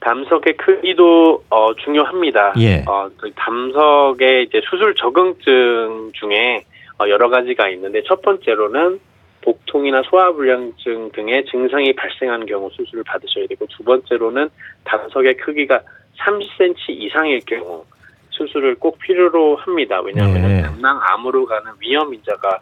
담석의 0.00 0.56
크기도 0.56 1.44
어, 1.50 1.74
중요합니다. 1.74 2.54
예. 2.58 2.84
어, 2.86 3.08
그 3.16 3.32
담석의 3.34 4.44
이제 4.44 4.60
수술 4.68 4.94
적응증 4.94 6.12
중에 6.14 6.64
어, 7.00 7.08
여러 7.08 7.28
가지가 7.28 7.68
있는데 7.70 8.02
첫 8.06 8.22
번째로는 8.22 9.00
복통이나 9.46 10.02
소화불량증 10.10 11.12
등의 11.14 11.46
증상이 11.46 11.94
발생한 11.94 12.46
경우 12.46 12.68
수술을 12.72 13.04
받으셔야 13.04 13.46
되고 13.46 13.64
두 13.68 13.84
번째로는 13.84 14.50
담석의 14.84 15.36
크기가 15.36 15.80
30cm 16.18 16.74
이상일 16.88 17.40
경우 17.46 17.84
수술을 18.30 18.74
꼭 18.74 18.98
필요로 18.98 19.56
합니다. 19.56 20.00
왜냐하면 20.00 20.42
네. 20.42 20.62
담낭암으로 20.62 21.46
가는 21.46 21.72
위험 21.80 22.12
인자가 22.12 22.58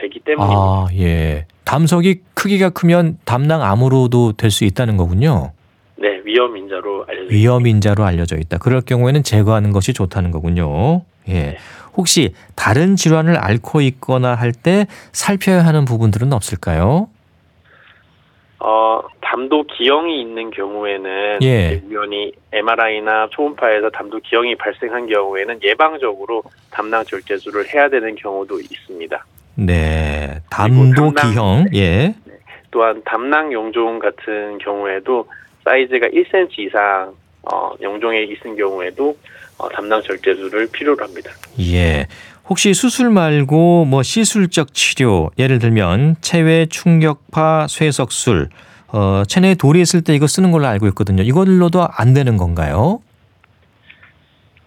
되기 0.00 0.18
때문입니다. 0.20 0.58
아, 0.58 0.86
예. 0.98 1.46
담석이 1.64 2.22
크기가 2.34 2.70
크면 2.70 3.18
담낭암으로도 3.24 4.32
될 4.32 4.50
수 4.50 4.64
있다는 4.64 4.96
거군요. 4.96 5.52
네, 5.96 6.20
위험 6.24 6.56
인자로 6.56 7.04
알려져 7.06 7.28
위험 7.30 7.66
인자로 7.66 8.04
알려져 8.04 8.36
있다. 8.36 8.56
그럴 8.58 8.80
경우에는 8.80 9.22
제거하는 9.22 9.72
것이 9.72 9.92
좋다는 9.92 10.30
거군요. 10.30 11.02
예. 11.28 11.58
혹시 11.96 12.34
다른 12.56 12.96
질환을 12.96 13.36
앓고 13.36 13.80
있거나 13.82 14.34
할 14.34 14.52
때 14.52 14.86
살펴야 15.12 15.64
하는 15.64 15.84
부분들은 15.84 16.32
없을까요? 16.32 17.08
어, 18.60 19.00
담도 19.20 19.64
기형이 19.64 20.20
있는 20.20 20.50
경우에는 20.50 21.38
예. 21.42 21.82
우연히 21.88 22.32
MRI나 22.52 23.28
초음파에서 23.32 23.90
담도 23.90 24.20
기형이 24.20 24.54
발생한 24.56 25.06
경우에는 25.08 25.60
예방적으로 25.64 26.44
담낭 26.70 27.04
절제술을 27.04 27.72
해야 27.74 27.88
되는 27.88 28.14
경우도 28.14 28.60
있습니다. 28.60 29.24
네. 29.56 30.40
담도 30.50 31.12
담낭- 31.12 31.30
기형. 31.30 31.64
예. 31.74 32.14
또한 32.70 33.02
담낭 33.04 33.52
용종 33.52 33.98
같은 33.98 34.58
경우에도 34.58 35.26
사이즈가 35.64 36.06
1cm 36.06 36.58
이상 36.58 37.12
어, 37.42 37.72
용종에 37.82 38.22
있은 38.22 38.56
경우에도 38.56 39.08
어, 39.10 39.14
담낭 39.68 40.02
절제술을 40.02 40.68
필요로 40.72 41.04
합니다. 41.04 41.30
예. 41.60 42.06
혹시 42.48 42.74
수술 42.74 43.10
말고 43.10 43.84
뭐 43.84 44.02
시술적 44.02 44.74
치료, 44.74 45.30
예를 45.38 45.58
들면 45.58 46.16
체외 46.20 46.66
충격파 46.66 47.66
쇠석술, 47.68 48.48
어, 48.88 49.22
체내에 49.26 49.54
돌이 49.54 49.80
있을 49.80 50.02
때 50.02 50.14
이거 50.14 50.26
쓰는 50.26 50.50
걸로 50.50 50.66
알고 50.66 50.86
있거든요. 50.88 51.22
이걸로도 51.22 51.86
안 51.96 52.14
되는 52.14 52.36
건가요? 52.36 53.00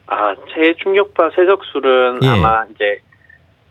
아, 0.07 0.35
체해 0.53 0.75
충격파 0.81 1.31
세석술은 1.35 2.19
예. 2.23 2.27
아마 2.27 2.65
이제 2.73 2.99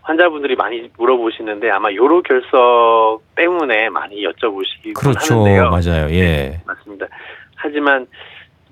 환자분들이 0.03 0.55
많이 0.55 0.91
물어보시는데 0.99 1.71
아마 1.71 1.91
요로 1.93 2.23
결석 2.23 3.23
때문에 3.37 3.89
많이 3.89 4.23
여쭤보시긴 4.27 4.95
그렇죠. 4.95 5.41
하는데요. 5.41 5.71
맞아요. 5.71 6.11
예. 6.11 6.61
맞습니다. 6.67 7.07
하지만 7.57 8.07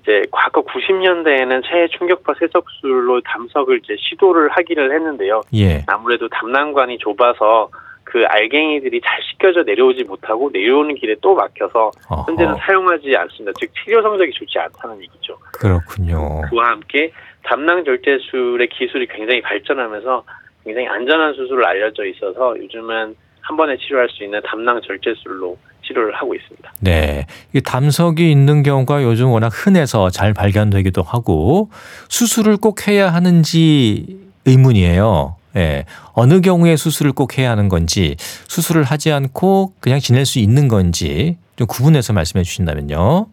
이제 0.03 0.23
과거 0.31 0.61
90년대에는 0.61 1.63
체해 1.65 1.87
충격파 1.87 2.33
세석술로 2.39 3.21
담석을 3.21 3.79
이제 3.83 3.95
시도를 3.97 4.49
하기를 4.49 4.93
했는데요. 4.93 5.41
예. 5.55 5.83
아무래도 5.87 6.27
담낭관이 6.27 6.97
좁아서 6.99 7.69
그 8.03 8.23
알갱이들이 8.27 9.01
잘 9.01 9.19
씻겨져 9.23 9.63
내려오지 9.63 10.03
못하고 10.03 10.49
내려오는 10.53 10.93
길에 10.95 11.15
또 11.21 11.33
막혀서 11.33 11.91
어허, 12.09 12.25
현재는 12.27 12.55
사용하지 12.57 13.15
않습니다. 13.15 13.53
즉 13.59 13.71
치료 13.73 14.01
성적이 14.01 14.31
좋지 14.33 14.59
않다는 14.59 15.01
얘기죠. 15.03 15.37
그렇군요. 15.53 16.41
그와 16.49 16.71
함께 16.71 17.11
담낭 17.43 17.85
절제술의 17.85 18.67
기술이 18.69 19.07
굉장히 19.07 19.41
발전하면서 19.41 20.23
굉장히 20.65 20.87
안전한 20.87 21.33
수술을 21.33 21.65
알려져 21.65 22.05
있어서 22.05 22.57
요즘은 22.57 23.15
한 23.41 23.57
번에 23.57 23.77
치료할 23.77 24.09
수 24.09 24.23
있는 24.23 24.41
담낭 24.43 24.81
절제술로 24.81 25.57
치료를 25.85 26.15
하고 26.15 26.35
있습니다. 26.35 26.73
네. 26.81 27.25
이 27.53 27.61
담석이 27.61 28.31
있는 28.31 28.63
경우가 28.63 29.03
요즘 29.03 29.29
워낙 29.29 29.49
흔해서 29.53 30.09
잘 30.09 30.33
발견되기도 30.33 31.01
하고 31.01 31.69
수술을 32.09 32.57
꼭 32.57 32.87
해야 32.87 33.13
하는지 33.13 34.19
의문이에요. 34.45 35.35
예. 35.55 35.85
어느 36.13 36.41
경우에 36.41 36.75
수술을 36.75 37.11
꼭 37.13 37.37
해야 37.37 37.51
하는 37.51 37.69
건지 37.69 38.15
수술을 38.17 38.83
하지 38.83 39.11
않고 39.11 39.73
그냥 39.79 39.99
지낼 39.99 40.25
수 40.25 40.39
있는 40.39 40.67
건지 40.67 41.37
좀 41.55 41.67
구분해서 41.67 42.13
말씀해 42.13 42.43
주신다면요. 42.43 43.27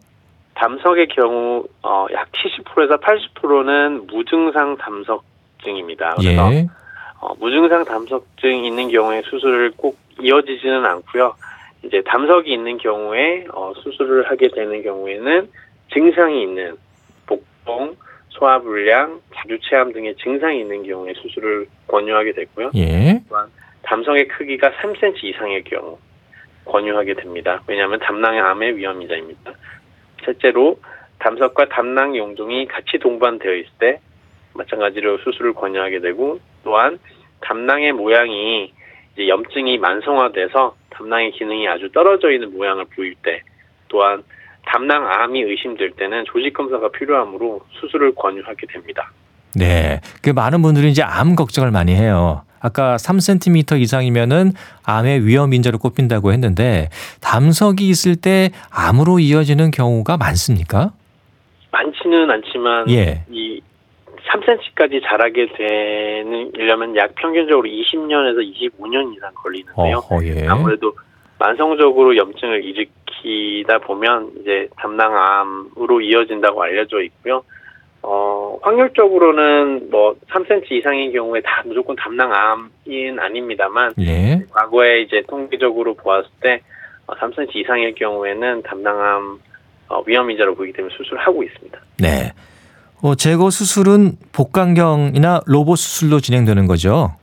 담석의 0.55 1.07
경우 1.07 1.63
어, 1.81 2.05
약 2.13 2.27
70%에서 2.31 2.97
80%는 2.97 4.05
무증상 4.07 4.77
담석증입니다. 4.77 6.15
그래서 6.17 6.53
예. 6.53 6.67
어, 7.19 7.33
무증상 7.39 7.85
담석증이 7.85 8.67
있는 8.67 8.89
경우에 8.89 9.23
수술을 9.23 9.71
꼭 9.75 9.97
이어지지는 10.19 10.85
않고요. 10.85 11.33
이제 11.83 12.01
담석이 12.05 12.51
있는 12.51 12.77
경우에 12.77 13.45
어, 13.53 13.73
수술을 13.75 14.29
하게 14.29 14.49
되는 14.49 14.83
경우에는 14.83 15.49
증상이 15.93 16.43
있는 16.43 16.77
복통, 17.25 17.95
소화불량, 18.29 19.21
자주체함 19.35 19.93
등의 19.93 20.15
증상이 20.17 20.59
있는 20.59 20.83
경우에 20.83 21.13
수술을 21.13 21.67
권유하게 21.87 22.33
되고요. 22.33 22.71
예. 22.75 23.21
담석의 23.83 24.27
크기가 24.27 24.71
3cm 24.71 25.23
이상의 25.23 25.63
경우 25.63 25.97
권유하게 26.65 27.15
됩니다. 27.15 27.61
왜냐하면 27.67 27.99
담낭암의 27.99 28.77
위험이자입니다. 28.77 29.53
실제로 30.23 30.79
담석과 31.19 31.69
담낭 31.69 32.15
용종이 32.15 32.67
같이 32.67 32.97
동반되어 32.99 33.53
있을 33.55 33.69
때 33.79 33.99
마찬가지로 34.53 35.17
수술을 35.19 35.53
권유하게 35.53 35.99
되고 35.99 36.39
또한 36.63 36.99
담낭의 37.41 37.93
모양이 37.93 38.71
이제 39.13 39.27
염증이 39.27 39.77
만성화돼서 39.77 40.75
담낭의 40.89 41.31
기능이 41.31 41.67
아주 41.67 41.89
떨어져 41.91 42.31
있는 42.31 42.53
모양을 42.53 42.85
보일 42.95 43.15
때 43.23 43.41
또한 43.87 44.23
담낭암이 44.65 45.41
의심될 45.41 45.91
때는 45.91 46.25
조직 46.25 46.53
검사가 46.53 46.91
필요하므로 46.91 47.61
수술을 47.79 48.15
권유하게 48.15 48.67
됩니다. 48.67 49.11
네. 49.55 49.99
그 50.21 50.29
많은 50.29 50.61
분들이 50.61 50.89
이제 50.89 51.01
암 51.03 51.35
걱정을 51.35 51.71
많이 51.71 51.93
해요. 51.93 52.43
아까 52.61 52.95
3cm 52.95 53.81
이상이면은 53.81 54.53
암의 54.85 55.25
위험 55.25 55.53
인자로 55.53 55.79
꼽힌다고 55.79 56.31
했는데 56.31 56.89
담석이 57.19 57.89
있을 57.89 58.15
때 58.15 58.51
암으로 58.69 59.19
이어지는 59.19 59.71
경우가 59.71 60.17
많습니까? 60.17 60.91
많지는 61.71 62.29
않지만 62.29 62.89
예. 62.91 63.23
이 63.31 63.61
3cm까지 64.31 65.01
자라게 65.03 65.47
되려면 66.53 66.95
약 66.95 67.13
평균적으로 67.15 67.67
20년에서 67.67 68.39
25년 68.39 69.15
이상 69.15 69.31
걸리는데요. 69.35 69.97
어허, 69.97 70.25
예. 70.25 70.47
아무래도 70.47 70.93
만성적으로 71.37 72.15
염증을 72.15 72.63
일으키다 72.63 73.79
보면 73.79 74.31
이제 74.39 74.67
담낭암으로 74.77 76.01
이어진다고 76.01 76.61
알려져 76.61 77.01
있고요. 77.01 77.43
어, 78.03 78.57
확률적으로는 78.61 79.89
뭐 79.91 80.15
3cm 80.29 80.71
이상인 80.71 81.11
경우에 81.11 81.41
다 81.41 81.61
무조건 81.65 81.95
담낭암인 81.95 83.19
아닙니다만 83.19 83.93
예. 83.99 84.41
과거에 84.51 85.01
이제 85.01 85.23
통계적으로 85.27 85.93
보았을 85.95 86.29
때 86.41 86.61
어, 87.05 87.13
3cm 87.15 87.55
이상일 87.55 87.93
경우에는 87.95 88.63
담낭암 88.63 89.39
어, 89.89 90.03
위험 90.07 90.31
인자로 90.31 90.55
보이기 90.55 90.73
때문에 90.73 90.95
수술하고 90.95 91.43
있습니다. 91.43 91.79
네. 91.99 92.31
어, 93.01 93.15
제거 93.15 93.49
수술은 93.49 94.17
복강경이나 94.31 95.41
로봇 95.47 95.79
수술로 95.79 96.19
진행되는 96.19 96.67
거죠. 96.67 97.15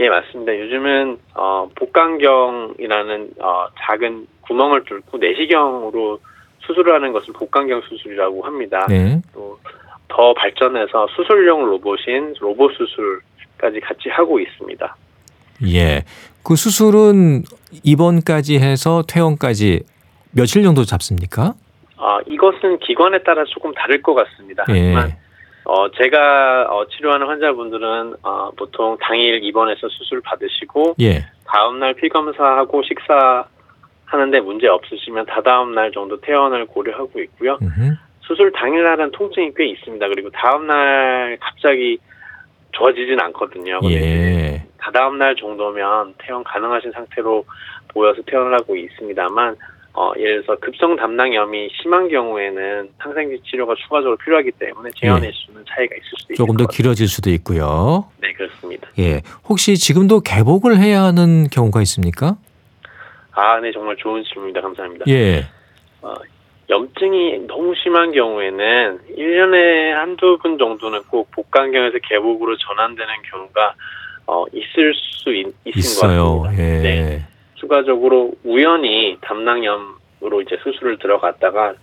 예, 0.00 0.08
맞습니다. 0.08 0.58
요즘은 0.58 1.18
어, 1.34 1.68
복강경이라는 1.74 3.30
어, 3.38 3.66
작은 3.78 4.26
구멍을 4.42 4.84
뚫고 4.84 5.18
내시경으로 5.18 6.18
수술을 6.66 6.94
하는 6.94 7.12
것을 7.12 7.32
복강경 7.34 7.82
수술이라고 7.88 8.42
합니다. 8.42 8.86
네. 8.88 9.20
또더 9.32 10.34
발전해서 10.34 11.06
수술용 11.14 11.64
로봇인 11.66 12.34
로봇 12.40 12.72
수술까지 12.72 13.80
같이 13.80 14.08
하고 14.08 14.40
있습니다. 14.40 14.96
예. 15.68 16.04
그 16.42 16.56
수술은 16.56 17.44
입원까지 17.84 18.58
해서 18.58 19.04
퇴원까지 19.06 19.82
며칠 20.32 20.62
정도 20.62 20.84
잡습니까? 20.84 21.54
어, 22.00 22.18
이것은 22.26 22.78
기관에 22.78 23.18
따라 23.22 23.44
조금 23.44 23.72
다를 23.74 24.00
것 24.00 24.14
같습니다. 24.14 24.64
하지만 24.66 25.08
예. 25.10 25.16
어, 25.64 25.90
제가 25.90 26.66
어, 26.70 26.86
치료하는 26.88 27.26
환자분들은 27.26 28.14
어, 28.22 28.50
보통 28.56 28.96
당일 29.00 29.44
입원해서 29.44 29.86
수술 29.88 30.22
받으시고 30.22 30.94
예. 31.00 31.26
다음날 31.46 31.94
피 31.94 32.08
검사하고 32.08 32.82
식사 32.82 33.44
하는데 34.06 34.40
문제 34.40 34.66
없으시면 34.66 35.26
다다음 35.26 35.74
날 35.74 35.92
정도 35.92 36.18
퇴원을 36.20 36.66
고려하고 36.66 37.20
있고요. 37.20 37.58
음흠. 37.60 37.94
수술 38.22 38.50
당일날은 38.52 39.10
통증이 39.12 39.52
꽤 39.54 39.66
있습니다. 39.66 40.08
그리고 40.08 40.30
다음날 40.30 41.36
갑자기 41.38 41.98
좋아지진 42.72 43.20
않거든요. 43.20 43.78
예. 43.84 44.64
다다음 44.78 45.18
날 45.18 45.36
정도면 45.36 46.14
퇴원 46.18 46.42
가능하신 46.44 46.92
상태로 46.92 47.44
보여서 47.88 48.22
퇴원을 48.22 48.54
하고 48.54 48.74
있습니다만 48.74 49.56
어, 49.92 50.12
예를 50.16 50.42
들어서 50.42 50.58
급성 50.60 50.96
담낭염이 50.96 51.68
심한 51.82 52.08
경우에는 52.08 52.90
항생제 52.98 53.38
치료가 53.44 53.74
추가적으로 53.74 54.16
필요하기 54.16 54.52
때문에 54.52 54.90
재현의 54.96 55.32
수는 55.34 55.64
차이가 55.68 55.96
있을 55.96 56.08
수도 56.16 56.32
있을 56.32 56.36
조금 56.36 56.56
더. 56.56 56.66
길어질 56.66 57.08
수도 57.08 57.30
있고요. 57.30 58.08
네, 58.20 58.32
그렇습니다. 58.32 58.88
예. 58.98 59.22
혹시 59.48 59.76
지금도 59.76 60.20
개복을 60.20 60.78
해야 60.78 61.02
하는 61.02 61.48
경우가 61.48 61.82
있습니까? 61.82 62.36
아, 63.32 63.58
네, 63.60 63.72
정말 63.72 63.96
좋은 63.96 64.22
질문입니다. 64.22 64.60
감사합니다. 64.60 65.06
예. 65.08 65.46
어, 66.02 66.14
염증이 66.68 67.46
너무 67.48 67.74
심한 67.82 68.12
경우에는 68.12 69.00
1년에 69.18 69.90
한두 69.92 70.38
분 70.40 70.56
정도는 70.56 71.02
꼭 71.10 71.28
복강경에서 71.32 71.98
개복으로 72.08 72.56
전환되는 72.56 73.12
경우가 73.30 73.74
어, 74.28 74.44
있을 74.52 74.94
수 74.94 75.34
있, 75.34 75.46
있어요. 75.64 76.42
것 76.42 76.42
같습니다. 76.44 76.62
예. 76.62 76.78
네. 76.80 77.26
추가적으로 77.60 78.32
우연히 78.44 79.18
담낭염으로 79.20 80.42
이제 80.42 80.56
수술을 80.62 80.98
들어갔다가 80.98 81.74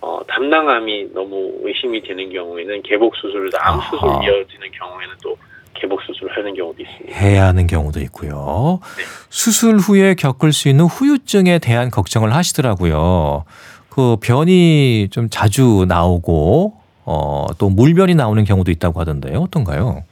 어, 0.00 0.20
담낭암이 0.28 1.12
너무 1.14 1.52
의심이 1.62 2.02
되는 2.02 2.30
경우에는 2.32 2.82
개복 2.82 3.14
수술을 3.16 3.50
암 3.58 3.80
수술. 3.80 4.08
이어지는 4.08 4.70
경우에는 4.72 5.14
또 5.22 5.36
개복 5.74 6.00
수술을 6.02 6.36
하는 6.36 6.54
경우도 6.54 6.82
있습니다. 6.82 7.18
해야 7.18 7.46
하는 7.46 7.66
경우도 7.66 8.00
있고요. 8.00 8.80
네. 8.96 9.04
수술 9.28 9.76
후에 9.76 10.14
겪을 10.14 10.52
수 10.52 10.68
있는 10.68 10.84
후유증에 10.86 11.58
대한 11.58 11.90
걱정을 11.90 12.34
하시더라고요. 12.34 13.44
그 13.90 14.16
변이 14.22 15.08
좀 15.10 15.28
자주 15.30 15.84
나오고 15.88 16.74
어, 17.04 17.46
또 17.58 17.68
물변이 17.70 18.14
나오는 18.14 18.42
경우도 18.44 18.70
있다고 18.70 19.00
하던데요. 19.00 19.38
어떤가요? 19.40 20.02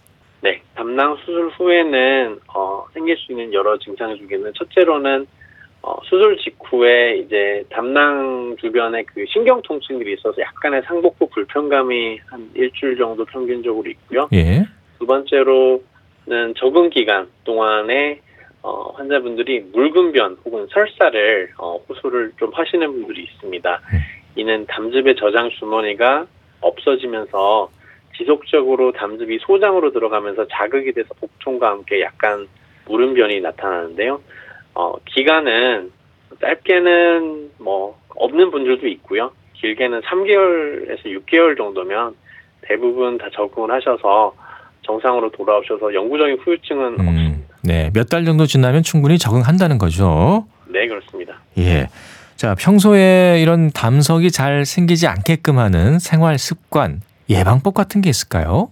네, 0.95 0.97
담낭 0.97 1.17
수술 1.25 1.49
후에는 1.49 2.39
어, 2.55 2.87
생길 2.95 3.17
수 3.17 3.33
있는 3.33 3.53
여러 3.53 3.77
증상 3.79 4.17
중에는 4.17 4.53
첫째로는 4.55 5.27
어, 5.83 5.97
수술 6.05 6.39
직후에 6.39 7.19
이제 7.19 7.65
담낭 7.69 8.57
주변에 8.61 9.03
그 9.03 9.25
신경 9.29 9.61
통증들이 9.63 10.15
있어서 10.15 10.41
약간의 10.41 10.83
상복부 10.87 11.29
불편감이 11.29 12.21
한 12.27 12.51
일주일 12.55 12.97
정도 12.97 13.25
평균적으로 13.25 13.91
있고요. 13.91 14.29
예. 14.33 14.65
두 14.99 15.07
번째로는 15.07 16.55
적응 16.57 16.91
기간 16.91 17.29
동안에 17.43 18.21
어, 18.63 18.93
환자분들이 18.93 19.67
묽은 19.75 20.13
변 20.13 20.39
혹은 20.45 20.67
설사를 20.71 21.51
어, 21.59 21.77
호소를 21.89 22.33
좀 22.39 22.51
하시는 22.55 22.87
분들이 22.91 23.25
있습니다. 23.25 23.81
음. 23.93 23.99
이는 24.37 24.65
담즙의 24.67 25.17
저장 25.17 25.51
주머니가 25.51 26.27
없어지면서 26.61 27.69
지속적으로 28.17 28.93
담즙이 28.93 29.39
소장으로 29.41 29.93
들어가면서 29.93 30.47
자극이 30.49 30.93
돼서 30.93 31.09
복통과 31.21 31.71
함께 31.71 32.01
약간 32.03 32.47
무름변이 32.87 33.41
나타나는데요. 33.41 34.21
어, 34.75 34.93
기간은 35.07 35.91
짧게는 36.41 37.51
뭐 37.59 37.99
없는 38.17 38.51
분들도 38.51 38.87
있고요. 38.89 39.31
길게는 39.55 40.01
3개월에서 40.03 41.05
6개월 41.05 41.57
정도면 41.57 42.15
대부분 42.63 43.19
다 43.19 43.27
적응을 43.35 43.71
하셔서 43.71 44.35
정상으로 44.83 45.31
돌아오셔서 45.31 45.95
영구적인 45.95 46.39
후유증은 46.39 46.87
음, 47.01 47.09
없습니다. 47.09 47.55
네. 47.63 47.91
몇 47.95 48.09
달 48.09 48.25
정도 48.25 48.47
지나면 48.47 48.83
충분히 48.83 49.17
적응한다는 49.19 49.79
거죠. 49.79 50.47
네, 50.69 50.87
그렇습니다. 50.87 51.41
예. 51.59 51.87
자, 52.37 52.55
평소에 52.59 53.41
이런 53.41 53.71
담석이 53.71 54.31
잘 54.31 54.67
생기지 54.67 55.07
않게끔 55.07 55.57
하는 55.59 55.99
생활 55.99 56.37
습관, 56.37 57.01
예방법 57.29 57.75
같은 57.75 58.01
게 58.01 58.11
있을까요? 58.11 58.71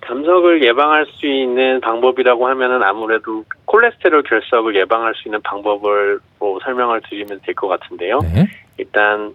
담석을 0.00 0.62
예방할 0.64 1.06
수 1.06 1.26
있는 1.26 1.80
방법이라고 1.80 2.48
하면은 2.48 2.82
아무래도 2.82 3.44
콜레스테롤 3.66 4.22
결석을 4.22 4.74
예방할 4.76 5.14
수 5.14 5.28
있는 5.28 5.42
방법을 5.42 6.20
뭐 6.38 6.58
설명을 6.64 7.02
드리면 7.08 7.40
될 7.44 7.54
것 7.54 7.68
같은데요. 7.68 8.20
네. 8.20 8.46
일단 8.78 9.34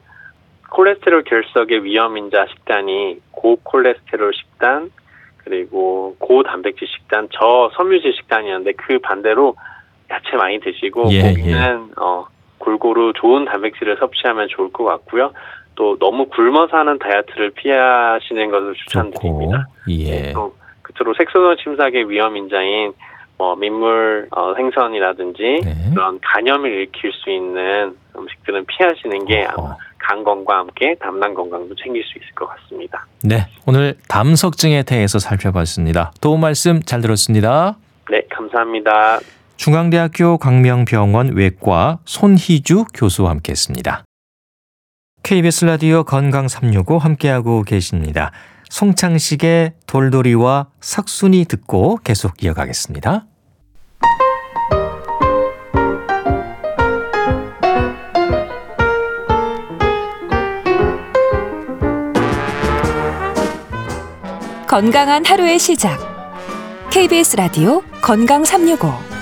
콜레스테롤 0.70 1.24
결석의 1.26 1.84
위험 1.84 2.18
인자 2.18 2.48
식단이 2.50 3.20
고콜레스테롤 3.32 4.34
식단 4.34 4.90
그리고 5.44 6.16
고단백질 6.20 6.88
식단, 6.88 7.28
저섬유질 7.34 8.14
식단이었는데 8.16 8.72
그 8.78 8.98
반대로 9.00 9.56
야채 10.10 10.36
많이 10.38 10.60
드시고 10.60 11.12
예, 11.12 11.22
고기는 11.22 11.92
어 11.98 12.26
골고루 12.58 13.12
좋은 13.14 13.46
단백질을 13.46 13.98
섭취하면 13.98 14.48
좋을 14.48 14.72
것 14.72 14.86
같고요. 14.86 15.34
또 15.76 15.98
너무 16.00 16.28
굶어서 16.28 16.78
하는 16.78 17.00
다이어트를 17.00 17.52
피하시는 17.52 18.52
것을. 18.52 18.74
추천드립니다. 18.76 19.68
예. 19.90 20.32
또 20.34 20.56
끝으로 20.82 21.14
색소성 21.18 21.58
침삭의 21.64 22.10
위험 22.10 22.38
인자인 22.38 22.94
뭐 23.38 23.56
민물 23.56 24.28
어, 24.32 24.54
생선이라든지 24.56 25.62
네. 25.64 25.76
그런 25.94 26.20
간염을 26.22 26.72
일으킬 26.72 27.12
수 27.14 27.30
있는 27.32 27.96
음식들은 28.16 28.66
피하시는 28.66 29.26
게 29.26 29.46
아마 29.46 29.64
어허. 29.70 29.78
간건과 29.98 30.58
함께 30.60 30.96
담낭 31.00 31.34
건강도 31.34 31.74
챙길 31.76 32.04
수 32.04 32.20
있을 32.20 32.30
것 32.36 32.46
같습니다. 32.48 33.06
네, 33.24 33.48
오늘 33.66 33.96
담석증에 34.10 34.84
대해서 34.84 35.18
살펴봤습니다. 35.18 36.12
도움 36.22 36.42
말씀 36.42 36.82
잘 36.82 37.02
들었습니다. 37.02 37.78
네, 38.12 38.22
감사합니다. 38.30 39.20
중앙대학교 39.56 40.38
광명병원 40.38 41.36
외과 41.36 42.00
손희주 42.06 42.86
교수와 42.94 43.30
함께했습니다. 43.32 44.04
KBS 45.24 45.64
라디오 45.64 46.04
건강 46.04 46.50
365 46.50 46.98
함께하고 46.98 47.64
계십니다. 47.64 48.32
송창식의 48.70 49.72
돌돌이와 49.88 50.68
석순이 50.82 51.46
듣고 51.46 51.98
계속 52.04 52.44
이어가겠습니다. 52.44 53.26
건강한 64.68 65.24
하루의 65.24 65.58
시작. 65.58 66.00
KBS 66.92 67.38
라디오 67.38 67.82
건강 68.02 68.44
365. 68.44 69.13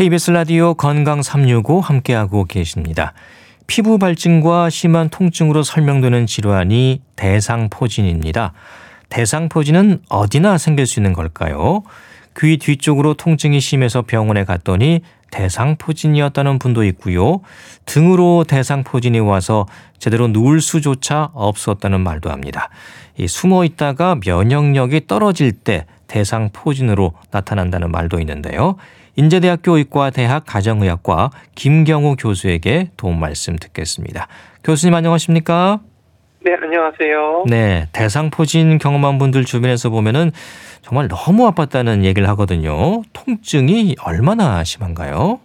KBS 0.00 0.30
라디오 0.30 0.72
건강 0.72 1.20
365 1.20 1.82
함께하고 1.82 2.46
계십니다. 2.46 3.12
피부 3.66 3.98
발진과 3.98 4.70
심한 4.70 5.10
통증으로 5.10 5.62
설명되는 5.62 6.24
질환이 6.24 7.02
대상포진입니다. 7.16 8.54
대상포진은 9.10 10.00
어디나 10.08 10.56
생길 10.56 10.86
수 10.86 11.00
있는 11.00 11.12
걸까요? 11.12 11.82
귀 12.38 12.56
뒤쪽으로 12.56 13.12
통증이 13.12 13.60
심해서 13.60 14.00
병원에 14.00 14.44
갔더니 14.44 15.02
대상포진이었다는 15.32 16.58
분도 16.58 16.82
있고요. 16.84 17.42
등으로 17.84 18.44
대상포진이 18.48 19.18
와서 19.18 19.66
제대로 19.98 20.28
누울 20.28 20.62
수조차 20.62 21.28
없었다는 21.34 22.00
말도 22.00 22.30
합니다. 22.30 22.70
이 23.18 23.28
숨어 23.28 23.66
있다가 23.66 24.16
면역력이 24.24 25.08
떨어질 25.08 25.52
때 25.52 25.84
대상포진으로 26.06 27.12
나타난다는 27.30 27.90
말도 27.90 28.18
있는데요. 28.20 28.76
인제대학교 29.16 29.76
의과대학 29.76 30.44
가정의학과 30.46 31.30
김경우 31.54 32.16
교수에게 32.16 32.90
도움 32.96 33.20
말씀 33.20 33.56
듣겠습니다. 33.56 34.28
교수님 34.64 34.94
안녕하십니까? 34.94 35.80
네, 36.42 36.54
안녕하세요. 36.54 37.44
네, 37.48 37.86
대상포진 37.92 38.78
경험한 38.78 39.18
분들 39.18 39.44
주변에서 39.44 39.90
보면은 39.90 40.30
정말 40.80 41.08
너무 41.08 41.50
아팠다는 41.50 42.04
얘기를 42.04 42.28
하거든요. 42.30 43.02
통증이 43.12 43.96
얼마나 44.02 44.64
심한가요? 44.64 45.40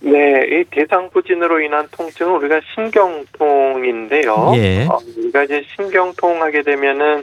네, 0.00 0.10
이 0.50 0.64
대상부진으로 0.70 1.60
인한 1.60 1.86
통증은 1.90 2.36
우리가 2.36 2.60
신경통인데요. 2.74 4.52
예. 4.56 4.86
어, 4.86 4.98
우리가 5.18 5.44
이제 5.44 5.62
신경통 5.74 6.42
하게 6.42 6.62
되면은 6.62 7.18
어, 7.18 7.22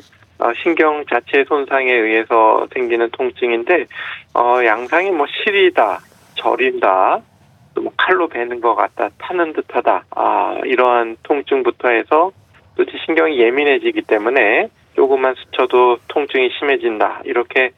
신경 0.61 1.05
자체 1.05 1.45
손상에 1.47 1.91
의해서 1.91 2.67
생기는 2.73 3.09
통증인데 3.11 3.85
어, 4.33 4.59
양상이 4.65 5.11
뭐 5.11 5.25
시리다, 5.27 5.99
저린다, 6.35 7.21
또뭐 7.75 7.91
칼로 7.97 8.27
베는 8.27 8.61
것 8.61 8.75
같다, 8.75 9.09
타는 9.17 9.53
듯하다, 9.53 10.05
아 10.11 10.57
이러한 10.65 11.17
통증부터 11.23 11.89
해서 11.89 12.31
또 12.75 12.83
신경이 13.05 13.39
예민해지기 13.39 14.01
때문에 14.03 14.69
조금만 14.95 15.35
스쳐도 15.35 15.97
통증이 16.07 16.49
심해진다 16.59 17.21
이렇게 17.25 17.71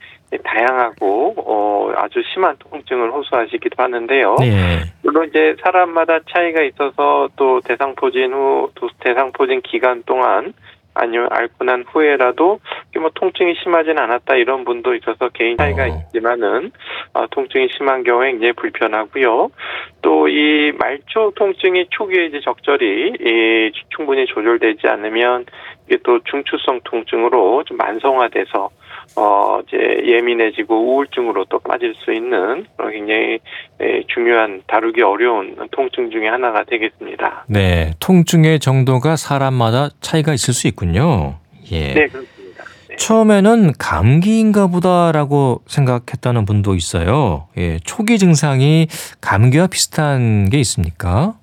다양하고 0.44 1.36
어, 1.38 1.94
아주 1.96 2.22
심한 2.34 2.56
통증을 2.58 3.12
호소하시기도 3.12 3.82
하는데요. 3.82 4.36
네. 4.40 4.84
물론 5.04 5.30
이제 5.30 5.56
사람마다 5.62 6.20
차이가 6.30 6.62
있어서 6.64 7.30
또 7.36 7.62
대상포진 7.62 8.34
후또 8.34 8.90
대상포진 9.00 9.62
기간 9.62 10.04
동안 10.06 10.54
아니면 10.96 11.28
앓고 11.30 11.64
난 11.64 11.84
후에라도 11.88 12.60
뭐 12.98 13.12
통증이 13.14 13.56
심하진 13.62 14.00
않았다 14.00 14.36
이런 14.36 14.66
분도 14.66 14.96
있어서 14.96 15.30
개인 15.30 15.58
차이가 15.58 15.84
어. 15.84 15.88
있지만은 15.88 16.72
어, 17.14 17.28
통증이 17.28 17.68
심한 17.76 18.04
경우에 18.04 18.32
굉장히 18.32 18.54
불편하고요. 18.54 19.52
또 20.02 20.26
이 20.28 20.72
말초 20.78 21.34
통증이 21.36 21.88
초기에 21.92 22.26
이제 22.26 22.40
적절히 22.42 23.14
이 23.20 23.72
충분히 23.90 24.26
조절되지 24.26 24.88
않으면 24.88 25.46
이게 25.86 25.98
또 26.04 26.20
중추성 26.24 26.82
통증으로 26.84 27.64
좀 27.66 27.78
만성화돼서 27.78 28.70
어 29.16 29.60
이제 29.68 29.78
예민해지고 30.06 30.76
우울증으로 30.76 31.46
또 31.46 31.60
빠질 31.60 31.94
수 32.04 32.14
있는 32.14 32.66
굉장히 32.78 33.40
에, 33.80 34.04
중요한 34.14 34.62
다루기 34.68 35.02
어려운 35.02 35.56
통증 35.72 36.10
중에 36.12 36.28
하나가 36.28 36.64
되겠습니다. 36.64 37.46
네, 37.48 37.94
통증의 38.00 38.60
정도가 38.60 39.16
사람마다 39.16 39.90
차이가 40.02 40.34
있을 40.34 40.54
수 40.54 40.68
있군요. 40.68 41.36
예. 41.72 41.94
네, 41.94 42.08
그렇습니다. 42.08 42.64
네. 42.90 42.96
처음에는 42.98 43.74
감기인가 43.80 44.68
보다라고 44.68 45.62
생각했다는 45.68 46.46
분도 46.46 46.76
있어요. 46.76 47.48
예, 47.58 47.80
초기 47.84 48.18
증상이 48.18 48.88
감기와 49.22 49.68
비슷한 49.68 50.50
게 50.50 50.60
있습니까? 50.60 51.36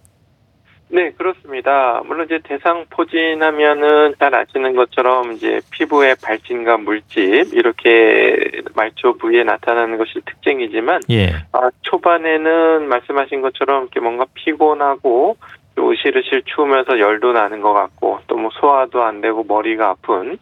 네, 0.94 1.10
그렇습니다. 1.12 2.02
물론 2.04 2.26
이제 2.26 2.38
대상 2.44 2.84
포진하면은 2.90 4.14
잘 4.18 4.34
아시는 4.34 4.76
것처럼 4.76 5.32
이제 5.32 5.60
피부의 5.70 6.16
발진과 6.22 6.76
물집 6.76 7.54
이렇게 7.54 8.60
말초 8.76 9.16
부위에 9.16 9.42
나타나는 9.42 9.96
것이 9.96 10.20
특징이지만 10.26 11.00
예. 11.10 11.30
아, 11.52 11.70
초반에는 11.80 12.88
말씀하신 12.88 13.40
것처럼 13.40 13.84
이렇게 13.84 14.00
뭔가 14.00 14.26
피곤하고 14.34 15.38
또 15.74 15.90
으실으실 15.90 16.42
추우면서 16.44 16.98
열도 16.98 17.32
나는 17.32 17.62
것 17.62 17.72
같고 17.72 18.20
또 18.26 18.36
뭐 18.36 18.50
소화도 18.52 19.02
안 19.02 19.20
되고 19.20 19.44
머리가 19.44 19.90
아픈 19.90 20.36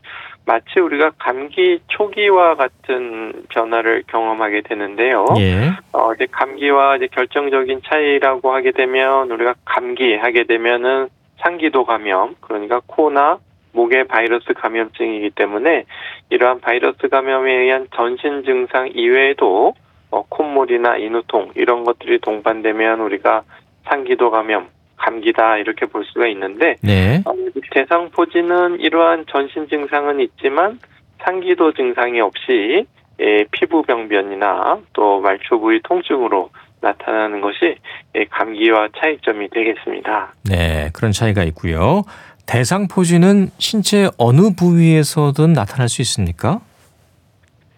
마치 0.50 0.80
우리가 0.80 1.12
감기 1.16 1.78
초기와 1.86 2.56
같은 2.56 3.44
변화를 3.50 4.02
경험하게 4.08 4.62
되는데요. 4.62 5.24
예. 5.38 5.70
어, 5.92 6.12
이제 6.12 6.26
감기와 6.28 6.96
이제 6.96 7.06
결정적인 7.06 7.82
차이라고 7.86 8.52
하게 8.52 8.72
되면 8.72 9.30
우리가 9.30 9.54
감기 9.64 10.16
하게 10.16 10.42
되면은 10.42 11.08
상기도 11.36 11.84
감염 11.84 12.34
그러니까 12.40 12.80
코나 12.88 13.38
목의 13.70 14.08
바이러스 14.08 14.52
감염증이기 14.52 15.30
때문에 15.36 15.84
이러한 16.30 16.58
바이러스 16.60 17.08
감염에 17.08 17.52
의한 17.52 17.86
전신 17.94 18.42
증상 18.42 18.88
이외에도 18.92 19.74
어, 20.10 20.24
콧물이나 20.28 20.96
인후통 20.96 21.52
이런 21.54 21.84
것들이 21.84 22.18
동반되면 22.18 23.00
우리가 23.02 23.44
상기도 23.84 24.32
감염 24.32 24.66
감기다 25.00 25.58
이렇게 25.58 25.86
볼 25.86 26.04
수가 26.04 26.26
있는데 26.28 26.76
네. 26.82 27.22
어, 27.24 27.32
대상포진은 27.72 28.80
이러한 28.80 29.24
전신 29.30 29.68
증상은 29.68 30.20
있지만 30.20 30.78
상기도 31.24 31.72
증상이 31.72 32.20
없이 32.20 32.86
예, 33.20 33.44
피부 33.50 33.82
병변이나 33.82 34.78
또 34.94 35.20
말초 35.20 35.60
부위 35.60 35.80
통증으로 35.82 36.50
나타나는 36.80 37.40
것이 37.40 37.76
예, 38.14 38.24
감기와 38.24 38.88
차이점이 38.96 39.48
되겠습니다. 39.50 40.34
네, 40.48 40.90
그런 40.94 41.12
차이가 41.12 41.44
있고요. 41.44 42.02
대상포진은 42.46 43.50
신체 43.58 44.08
어느 44.18 44.54
부위에서든 44.58 45.52
나타날 45.52 45.88
수 45.88 46.00
있습니까? 46.02 46.60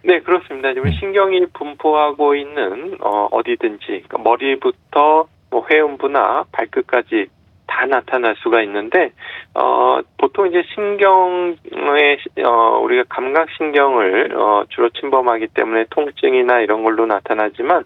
네, 0.05 0.21
그렇습니다. 0.21 0.73
지금 0.75 0.89
음. 0.89 0.93
신경이 0.93 1.47
분포하고 1.53 2.35
있는 2.35 2.97
어, 3.01 3.29
어디든지 3.31 3.85
그러니까 3.87 4.19
머리부터 4.19 5.27
뭐 5.53 5.67
회음부나 5.71 6.47
발끝까지 6.51 7.27
다 7.67 7.87
나타날 7.87 8.35
수가 8.39 8.63
있는데 8.63 9.13
어, 9.55 10.01
보통 10.19 10.47
이제 10.49 10.63
신경의 10.75 12.19
어, 12.45 12.81
우리가 12.83 13.05
감각 13.09 13.49
신경을 13.57 14.37
어, 14.37 14.65
주로 14.71 14.89
침범하기 14.91 15.49
때문에 15.55 15.85
통증이나 15.91 16.61
이런 16.61 16.83
걸로 16.83 17.07
나타나지만 17.07 17.85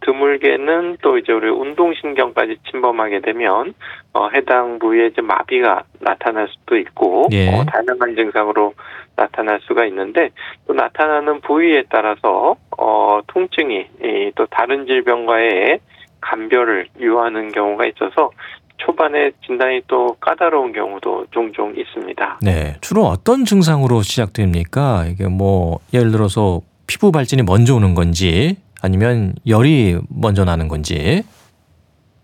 드물게는 0.00 0.98
또 1.02 1.18
이제 1.18 1.32
우리 1.32 1.50
운동 1.50 1.92
신경까지 1.94 2.58
침범하게 2.70 3.20
되면 3.20 3.74
어, 4.12 4.28
해당 4.34 4.78
부위에 4.78 5.08
이제 5.08 5.22
마비가 5.22 5.84
나타날 6.00 6.48
수도 6.48 6.76
있고 6.76 7.26
예. 7.32 7.48
어, 7.48 7.64
다양한 7.64 8.16
증상으로 8.16 8.74
나타날 9.16 9.60
수가 9.62 9.86
있는데 9.86 10.30
또 10.66 10.74
나타나는 10.74 11.40
부위에 11.40 11.84
따라서 11.90 12.56
어, 12.76 13.20
통증이 13.26 13.86
이, 14.02 14.32
또 14.36 14.46
다른 14.46 14.86
질병과의 14.86 15.80
감별을 16.20 16.88
유하는 17.00 17.52
경우가 17.52 17.86
있어서 17.86 18.30
초반에 18.78 19.32
진단이 19.44 19.82
또 19.88 20.16
까다로운 20.20 20.72
경우도 20.72 21.26
종종 21.30 21.74
있습니다. 21.76 22.38
네, 22.42 22.76
주로 22.80 23.02
어떤 23.02 23.44
증상으로 23.44 24.02
시작됩니까? 24.02 25.06
이게 25.06 25.26
뭐 25.26 25.80
예를 25.92 26.12
들어서 26.12 26.62
피부 26.86 27.12
발진이 27.12 27.42
먼저 27.42 27.74
오는 27.74 27.94
건지 27.94 28.56
아니면 28.80 29.34
열이 29.46 29.98
먼저 30.08 30.44
나는 30.44 30.68
건지. 30.68 31.24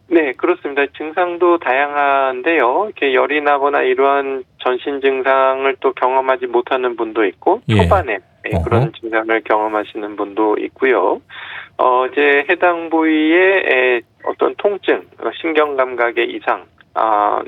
네, 0.09 0.33
그렇습니다. 0.37 0.83
증상도 0.97 1.59
다양한데요. 1.59 2.85
이렇게 2.87 3.15
열이 3.15 3.41
나거나 3.41 3.83
이러한 3.83 4.45
전신 4.63 5.01
증상을 5.01 5.77
또 5.81 5.93
경험하지 5.93 6.47
못하는 6.47 6.97
분도 6.97 7.25
있고 7.25 7.63
예. 7.69 7.77
초반에 7.77 8.13
예, 8.15 8.19
어허. 8.53 8.65
그런 8.65 8.93
증상을 8.93 9.41
경험하시는 9.43 10.17
분도 10.17 10.57
있고요. 10.59 11.21
어, 11.79 12.07
이제 12.07 12.45
해당 12.49 12.91
부위에 12.91 13.63
에, 13.67 14.01
어떤 14.25 14.55
통증, 14.57 15.07
어, 15.21 15.31
신경 15.41 15.77
감각의 15.77 16.31
이상 16.31 16.67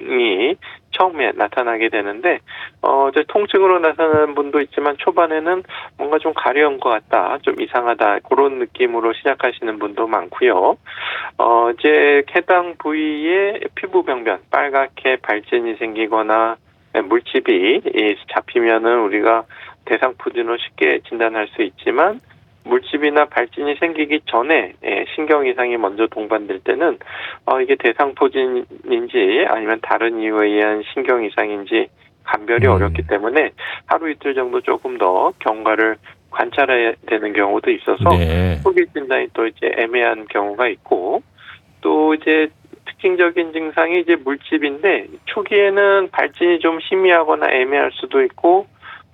이 0.00 0.56
처음에 0.90 1.32
나타나게 1.36 1.88
되는데, 1.88 2.40
어, 2.82 3.08
이제 3.10 3.22
통증으로 3.28 3.78
나타나는 3.78 4.34
분도 4.34 4.60
있지만 4.60 4.96
초반에는 4.98 5.62
뭔가 5.98 6.18
좀 6.18 6.32
가려운 6.34 6.80
것 6.80 6.88
같다, 6.90 7.38
좀 7.42 7.60
이상하다, 7.60 8.20
그런 8.28 8.58
느낌으로 8.58 9.12
시작하시는 9.12 9.78
분도 9.78 10.06
많고요. 10.06 10.76
어, 11.38 11.70
이제 11.70 12.24
해당 12.34 12.74
부위에 12.78 13.60
피부 13.74 14.02
병변, 14.02 14.40
빨갛게 14.50 15.16
발진이 15.22 15.76
생기거나 15.76 16.56
네, 16.94 17.02
물집이 17.02 17.82
이, 17.84 18.16
잡히면은 18.32 19.00
우리가 19.00 19.44
대상 19.86 20.14
포진으로 20.18 20.56
쉽게 20.58 21.00
진단할 21.08 21.48
수 21.48 21.62
있지만 21.62 22.20
물집이나 22.64 23.26
발진이 23.26 23.76
생기기 23.76 24.20
전에 24.26 24.74
예, 24.84 25.04
신경 25.14 25.46
이상이 25.46 25.76
먼저 25.76 26.06
동반될 26.08 26.60
때는 26.60 26.98
어, 27.46 27.60
이게 27.60 27.76
대상 27.76 28.14
포진인지 28.14 29.46
아니면 29.48 29.78
다른 29.82 30.20
이유에 30.20 30.48
의한 30.48 30.82
신경 30.92 31.24
이상인지 31.24 31.88
감별이 32.24 32.66
음. 32.66 32.72
어렵기 32.72 33.06
때문에 33.06 33.52
하루 33.86 34.10
이틀 34.10 34.34
정도 34.34 34.60
조금 34.60 34.98
더 34.98 35.32
경과를 35.38 35.96
관찰해야 36.30 36.92
되는 37.06 37.32
경우도 37.32 37.70
있어서 37.70 38.10
네. 38.10 38.60
초기 38.62 38.84
진단이 38.92 39.28
또 39.32 39.46
이제 39.46 39.72
애매한 39.76 40.26
경우가 40.26 40.68
있고 40.68 41.22
또 41.80 42.14
이제 42.14 42.48
특징적인 42.86 43.52
증상이 43.52 44.00
이제 44.00 44.16
물집인데 44.16 45.06
초기에는 45.26 46.10
발진이 46.10 46.58
좀 46.60 46.78
희미하거나 46.80 47.50
애매할 47.52 47.90
수도 47.94 48.22
있고 48.22 48.66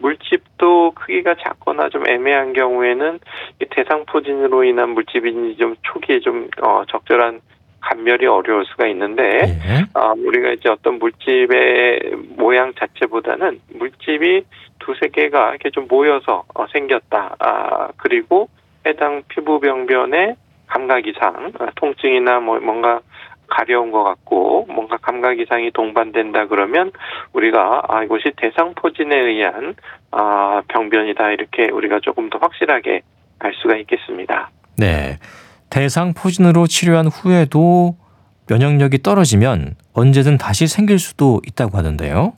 물집도 0.02 0.92
크기가 0.92 1.34
작거나 1.40 1.88
좀 1.88 2.06
애매한 2.06 2.52
경우에는 2.52 3.20
이 3.60 3.66
대상 3.70 4.04
포진으로 4.04 4.64
인한 4.64 4.90
물집인지 4.90 5.56
좀 5.56 5.76
초기에 5.82 6.20
좀 6.20 6.48
어, 6.60 6.82
적절한 6.88 7.40
감별이 7.80 8.26
어려울 8.26 8.64
수가 8.66 8.86
있는데 8.88 9.22
예. 9.22 9.86
아, 9.94 10.14
우리가 10.16 10.52
이제 10.52 10.68
어떤 10.68 10.98
물집의 10.98 12.12
모양 12.36 12.72
자체보다는 12.74 13.60
물집이 13.74 14.44
두세 14.78 15.08
개가 15.08 15.50
이렇게 15.50 15.70
좀 15.70 15.86
모여서 15.88 16.44
어, 16.54 16.66
생겼다. 16.72 17.36
아, 17.38 17.88
그리고 17.96 18.48
해당 18.86 19.22
피부 19.28 19.60
병변의 19.60 20.36
감각 20.66 21.06
이상, 21.06 21.52
아, 21.58 21.66
통증이나 21.74 22.40
뭐 22.40 22.58
뭔가 22.60 23.00
가려운 23.52 23.90
것 23.90 24.02
같고 24.02 24.66
뭔가 24.68 24.96
감각 24.96 25.38
이상이 25.38 25.70
동반된다 25.72 26.46
그러면 26.46 26.90
우리가 27.34 27.82
아 27.88 28.02
이것이 28.02 28.32
대상포진에 28.36 29.14
의한 29.14 29.74
아 30.10 30.62
병변이다 30.68 31.30
이렇게 31.32 31.70
우리가 31.70 32.00
조금 32.02 32.30
더 32.30 32.38
확실하게 32.38 33.02
알 33.38 33.52
수가 33.54 33.76
있겠습니다. 33.76 34.50
네. 34.78 35.18
대상포진으로 35.70 36.66
치료한 36.66 37.08
후에도 37.08 37.96
면역력이 38.48 39.02
떨어지면 39.02 39.74
언제든 39.92 40.38
다시 40.38 40.66
생길 40.66 40.98
수도 40.98 41.40
있다고 41.46 41.76
하던데요. 41.76 42.34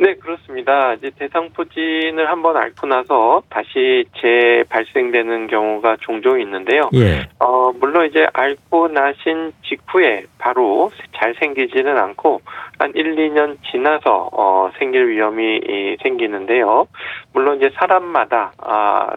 네, 0.00 0.14
그렇습니다. 0.14 0.94
이제 0.94 1.10
대상포진을 1.18 2.30
한번 2.30 2.56
앓고 2.56 2.86
나서 2.86 3.42
다시 3.50 4.04
재발생되는 4.22 5.48
경우가 5.48 5.96
종종 6.00 6.40
있는데요. 6.40 6.88
예. 6.94 7.26
어, 7.40 7.72
물론 7.72 8.06
이제 8.06 8.24
앓고 8.32 8.88
나신 8.88 9.52
직후에 9.64 10.22
바로 10.38 10.92
잘 11.16 11.34
생기지는 11.40 11.98
않고 11.98 12.40
한 12.78 12.92
1, 12.94 13.16
2년 13.16 13.56
지나서 13.72 14.30
어, 14.32 14.70
생길 14.78 15.08
위험이 15.08 15.56
이, 15.56 15.96
생기는데요. 16.00 16.86
물론 17.32 17.56
이제 17.56 17.70
사람마다 17.74 18.52
아, 18.58 19.16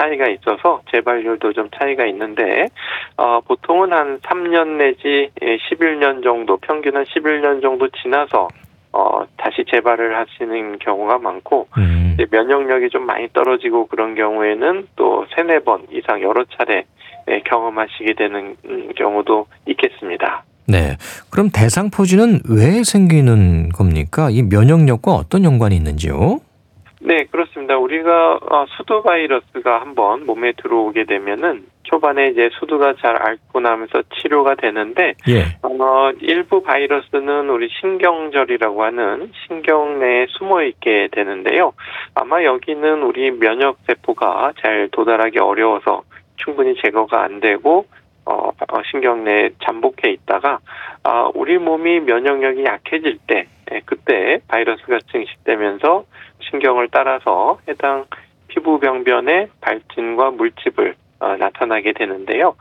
차이가 0.00 0.28
있어서 0.28 0.80
재발률도 0.92 1.52
좀 1.52 1.68
차이가 1.76 2.06
있는데 2.06 2.68
어, 3.16 3.40
보통은 3.40 3.92
한 3.92 4.20
3년 4.20 4.76
내지 4.76 5.30
예, 5.42 5.56
11년 5.56 6.22
정도 6.22 6.56
평균 6.58 6.96
한 6.96 7.04
11년 7.04 7.60
정도 7.60 7.88
지나서 7.88 8.46
어, 8.92 9.22
다시 9.36 9.64
재발을 9.70 10.16
하시는 10.16 10.78
경우가 10.78 11.18
많고, 11.18 11.68
음. 11.78 12.14
이제 12.14 12.26
면역력이 12.30 12.90
좀 12.90 13.06
많이 13.06 13.28
떨어지고 13.32 13.86
그런 13.86 14.14
경우에는 14.14 14.88
또 14.96 15.26
세네 15.34 15.60
번 15.60 15.86
이상 15.92 16.20
여러 16.22 16.44
차례 16.56 16.84
예, 17.28 17.40
경험하시게 17.40 18.14
되는 18.14 18.56
음, 18.64 18.90
경우도 18.96 19.46
있겠습니다. 19.66 20.44
네. 20.66 20.96
그럼 21.30 21.50
대상포진은 21.52 22.40
왜 22.48 22.82
생기는 22.84 23.70
겁니까? 23.70 24.28
이 24.30 24.42
면역력과 24.42 25.12
어떤 25.12 25.44
연관이 25.44 25.76
있는지요? 25.76 26.40
네, 27.00 27.24
그렇습니다. 27.30 27.76
우리가 27.78 28.34
어, 28.34 28.66
수두 28.76 29.02
바이러스가 29.02 29.80
한번 29.80 30.26
몸에 30.26 30.52
들어오게 30.62 31.04
되면은 31.04 31.64
초반에 31.90 32.28
이제 32.28 32.48
수두가 32.52 32.94
잘 33.00 33.20
앓고 33.20 33.58
나면서 33.60 34.02
치료가 34.14 34.54
되는데 34.54 35.14
예. 35.28 35.42
어, 35.62 36.12
일부 36.20 36.62
바이러스는 36.62 37.50
우리 37.50 37.68
신경절이라고 37.80 38.84
하는 38.84 39.32
신경 39.46 39.98
내에 39.98 40.26
숨어 40.30 40.62
있게 40.62 41.08
되는데요. 41.10 41.72
아마 42.14 42.44
여기는 42.44 43.02
우리 43.02 43.32
면역 43.32 43.78
세포가 43.88 44.52
잘 44.60 44.88
도달하기 44.92 45.40
어려워서 45.40 46.02
충분히 46.36 46.74
제거가 46.80 47.22
안 47.22 47.40
되고 47.40 47.86
어, 48.24 48.48
어, 48.48 48.82
신경 48.88 49.24
내에 49.24 49.50
잠복해 49.64 50.10
있다가 50.12 50.60
아, 51.02 51.28
우리 51.34 51.58
몸이 51.58 52.00
면역력이 52.00 52.64
약해질 52.64 53.18
때 53.26 53.46
예, 53.72 53.80
그때 53.84 54.40
바이러스가 54.46 54.98
증식되면서 55.10 56.04
신경을 56.50 56.88
따라서 56.92 57.58
해당 57.68 58.04
피부 58.48 58.78
병변에 58.78 59.48
발진과 59.60 60.32
물집을 60.32 60.94
어, 61.20 61.36
나타나게 61.36 61.92
되는데요. 61.92 62.56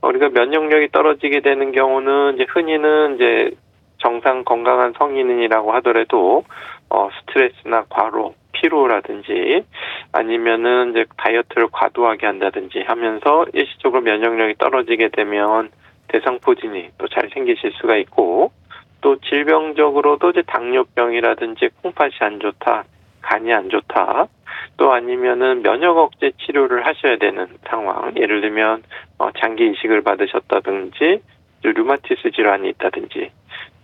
어, 0.00 0.08
우리가 0.08 0.30
면역력이 0.30 0.88
떨어지게 0.92 1.40
되는 1.40 1.72
경우는 1.72 2.34
이제 2.34 2.46
흔히는 2.48 3.16
이제 3.16 3.50
정상 3.98 4.44
건강한 4.44 4.92
성인이라고 4.98 5.72
하더라도 5.74 6.44
어, 6.90 7.08
스트레스나 7.20 7.84
과로, 7.88 8.34
피로라든지 8.52 9.64
아니면은 10.12 10.90
이제 10.90 11.04
다이어트를 11.16 11.68
과도하게 11.72 12.26
한다든지 12.26 12.80
하면서 12.86 13.44
일시적으로 13.52 14.02
면역력이 14.02 14.54
떨어지게 14.58 15.08
되면 15.08 15.70
대상포진이 16.08 16.90
또 16.98 17.08
잘 17.08 17.28
생기실 17.32 17.72
수가 17.80 17.96
있고 17.96 18.52
또 19.00 19.16
질병적으로도 19.20 20.30
이제 20.30 20.42
당뇨병이라든지 20.46 21.70
콩팥이 21.82 22.12
안 22.20 22.40
좋다, 22.40 22.84
간이 23.20 23.52
안 23.52 23.68
좋다, 23.68 24.28
또 24.76 24.92
아니면은 24.92 25.62
면역 25.62 25.98
억제 25.98 26.32
치료를 26.44 26.86
하셔야 26.86 27.16
되는 27.18 27.46
상황. 27.68 28.16
예를 28.16 28.40
들면 28.40 28.82
어, 29.18 29.30
장기 29.38 29.70
이식을 29.70 30.02
받으셨다든지 30.02 31.20
류마티스 31.62 32.30
질환이 32.34 32.68
있다든지 32.70 33.30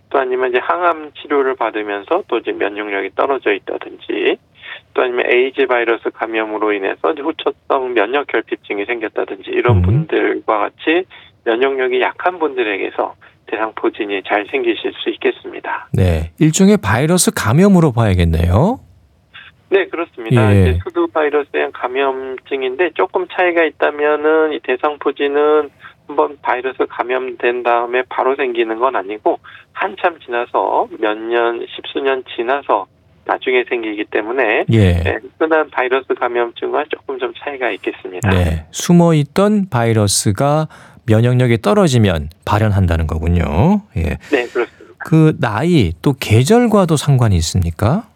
또 0.09 0.19
아니면 0.19 0.49
이제 0.49 0.59
항암 0.59 1.13
치료를 1.13 1.55
받으면서 1.55 2.23
또 2.27 2.37
이제 2.37 2.51
면역력이 2.51 3.11
떨어져 3.15 3.53
있다든지 3.53 4.37
또 4.93 5.01
아니면 5.01 5.25
에이즈 5.31 5.67
바이러스 5.67 6.09
감염으로 6.11 6.73
인해서 6.73 7.13
후천성 7.13 7.93
면역 7.93 8.27
결핍증이 8.27 8.85
생겼다든지 8.85 9.49
이런 9.49 9.77
음. 9.77 9.81
분들과 9.81 10.59
같이 10.59 11.05
면역력이 11.45 12.01
약한 12.01 12.39
분들에게서 12.39 13.15
대상 13.47 13.73
포진이 13.73 14.21
잘 14.27 14.45
생기실 14.49 14.93
수 14.93 15.09
있겠습니다. 15.09 15.89
네. 15.93 16.31
일종의 16.39 16.77
바이러스 16.77 17.31
감염으로 17.31 17.91
봐야겠네요. 17.91 18.79
네, 19.71 19.87
그렇습니다. 19.87 20.53
예. 20.53 20.61
이제 20.61 20.79
수두 20.83 21.07
바이러스에 21.07 21.69
감염증인데 21.73 22.91
조금 22.95 23.25
차이가 23.31 23.63
있다면은 23.63 24.51
이 24.53 24.59
대상포진은 24.63 25.69
한번 26.07 26.37
바이러스 26.41 26.85
감염된 26.89 27.63
다음에 27.63 28.03
바로 28.09 28.35
생기는 28.35 28.77
건 28.79 28.97
아니고 28.97 29.39
한참 29.71 30.19
지나서 30.19 30.89
몇 30.99 31.17
년, 31.17 31.65
십수년 31.73 32.23
지나서 32.35 32.85
나중에 33.23 33.63
생기기 33.69 34.05
때문에 34.11 34.65
예. 34.71 34.93
네, 34.93 35.19
흔한 35.39 35.69
바이러스 35.69 36.13
감염증과 36.15 36.85
조금 36.89 37.17
좀 37.17 37.33
차이가 37.39 37.69
있겠습니다. 37.71 38.29
네. 38.29 38.65
숨어 38.71 39.13
있던 39.13 39.69
바이러스가 39.69 40.67
면역력이 41.07 41.61
떨어지면 41.61 42.29
발현한다는 42.43 43.07
거군요. 43.07 43.83
예. 43.95 44.17
네, 44.31 44.47
그렇습니다. 44.47 44.81
그 44.97 45.37
나이 45.39 45.93
또 46.01 46.13
계절과도 46.19 46.97
상관이 46.97 47.35
있습니까? 47.37 48.10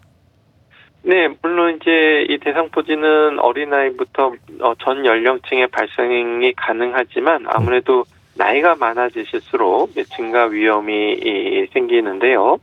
네, 1.08 1.30
물론 1.44 1.76
이제 1.76 2.26
이 2.30 2.39
대상포진은 2.39 3.38
어린아이부터 3.38 4.34
어, 4.62 4.74
전 4.80 5.06
연령층의 5.06 5.68
발생이 5.68 6.52
가능하지만 6.54 7.46
아무래도 7.48 8.06
나이가 8.36 8.74
많아지실수록 8.74 9.91
증가 10.15 10.46
위험이 10.46 11.13
이, 11.13 11.68
생기는데요. 11.74 12.58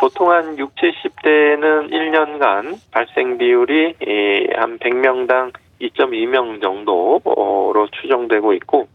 보통 0.00 0.32
한 0.32 0.58
6, 0.58 0.74
70대는 0.74 1.92
1년간 1.92 2.78
발생 2.90 3.38
비율이 3.38 3.94
이, 4.02 4.48
한 4.56 4.76
100명당 4.80 5.52
2.2명 5.80 6.60
정도로 6.60 7.86
추정되고 7.92 8.54
있고 8.54 8.88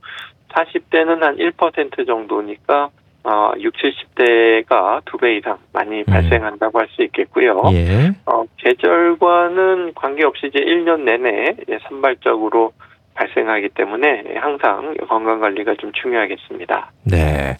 40대는 0.50 1.22
한 1.22 1.38
1% 1.38 2.06
정도니까 2.06 2.90
어, 3.24 3.52
6, 3.60 3.74
70대가 3.74 5.02
두 5.06 5.18
배 5.18 5.38
이상 5.38 5.58
많이 5.74 6.04
발생한다고 6.04 6.80
할 6.80 6.88
수 6.96 7.04
있겠고요. 7.04 7.62
예. 7.74 8.12
어, 8.26 8.44
계절과는 8.58 9.94
관계없이 9.94 10.48
이제 10.48 10.60
1년 10.60 11.02
내내 11.02 11.56
이제 11.62 11.78
산발적으로 11.88 12.72
발생하기 13.16 13.70
때문에 13.76 14.24
항상 14.40 14.96
건강 15.08 15.40
관리가 15.42 15.76
좀 15.80 15.92
중요하겠습니다. 15.92 16.92
네. 17.04 17.58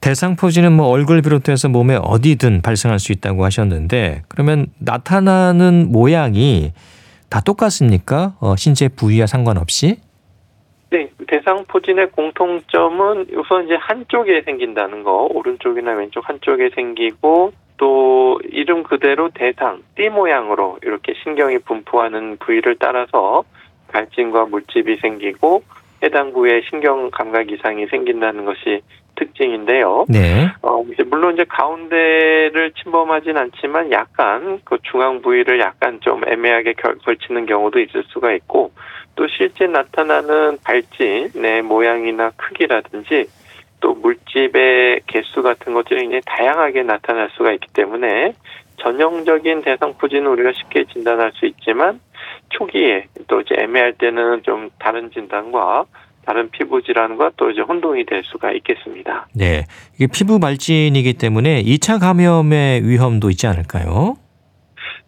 대상포진은 0.00 0.72
뭐 0.72 0.88
얼굴 0.88 1.22
비롯해서 1.22 1.68
몸에 1.68 1.96
어디든 2.02 2.62
발생할 2.62 2.98
수 2.98 3.12
있다고 3.12 3.44
하셨는데 3.44 4.22
그러면 4.28 4.66
나타나는 4.78 5.92
모양이 5.92 6.72
다 7.30 7.40
똑같습니까? 7.40 8.34
어, 8.40 8.54
신체 8.56 8.88
부위와 8.88 9.26
상관없이? 9.26 9.96
네, 10.94 11.10
대상 11.26 11.64
포진의 11.66 12.12
공통점은 12.12 13.26
우선 13.34 13.64
이제 13.64 13.74
한쪽에 13.74 14.42
생긴다는 14.42 15.02
거, 15.02 15.26
오른쪽이나 15.28 15.90
왼쪽 15.90 16.28
한쪽에 16.28 16.70
생기고 16.72 17.52
또 17.78 18.38
이름 18.44 18.84
그대로 18.84 19.28
대상, 19.30 19.82
띠 19.96 20.08
모양으로 20.08 20.78
이렇게 20.82 21.14
신경이 21.24 21.58
분포하는 21.58 22.36
부위를 22.36 22.76
따라서 22.78 23.42
발진과 23.88 24.44
물집이 24.44 24.98
생기고 24.98 25.64
해당 26.04 26.32
부위에 26.32 26.62
신경 26.68 27.10
감각 27.10 27.50
이상이 27.50 27.86
생긴다는 27.86 28.44
것이 28.44 28.82
특징인데요. 29.16 30.06
네. 30.08 30.48
어, 30.62 30.84
이제 30.92 31.02
물론 31.04 31.34
이제 31.34 31.44
가운데를 31.48 32.72
침범하진 32.82 33.36
않지만 33.36 33.90
약간 33.92 34.60
그 34.64 34.78
중앙 34.82 35.22
부위를 35.22 35.60
약간 35.60 36.00
좀 36.00 36.22
애매하게 36.26 36.74
결, 36.74 36.96
걸치는 36.98 37.46
경우도 37.46 37.80
있을 37.80 38.04
수가 38.08 38.32
있고 38.32 38.72
또 39.16 39.26
실제 39.28 39.66
나타나는 39.66 40.58
발진의 40.64 41.62
모양이나 41.62 42.30
크기라든지 42.36 43.26
또 43.80 43.94
물집의 43.94 45.02
개수 45.06 45.42
같은 45.42 45.74
것들이 45.74 46.00
굉장히 46.00 46.22
다양하게 46.26 46.82
나타날 46.82 47.30
수가 47.36 47.52
있기 47.52 47.68
때문에 47.72 48.34
전형적인 48.78 49.62
대상 49.62 49.94
포진은 49.94 50.26
우리가 50.26 50.52
쉽게 50.52 50.84
진단할 50.92 51.32
수 51.34 51.46
있지만 51.46 52.00
초기에 52.50 53.06
또 53.28 53.40
이제 53.40 53.54
애매할 53.58 53.94
때는 53.94 54.42
좀 54.42 54.70
다른 54.78 55.10
진단과 55.10 55.86
다른 56.26 56.50
피부 56.50 56.82
질환과 56.82 57.32
또 57.36 57.50
이제 57.50 57.60
혼동이 57.60 58.04
될 58.06 58.22
수가 58.24 58.52
있겠습니다. 58.52 59.28
네. 59.34 59.66
이게 59.94 60.06
피부 60.06 60.40
발진이기 60.40 61.14
때문에 61.14 61.62
2차 61.62 62.00
감염의 62.00 62.86
위험도 62.88 63.30
있지 63.30 63.46
않을까요? 63.46 64.16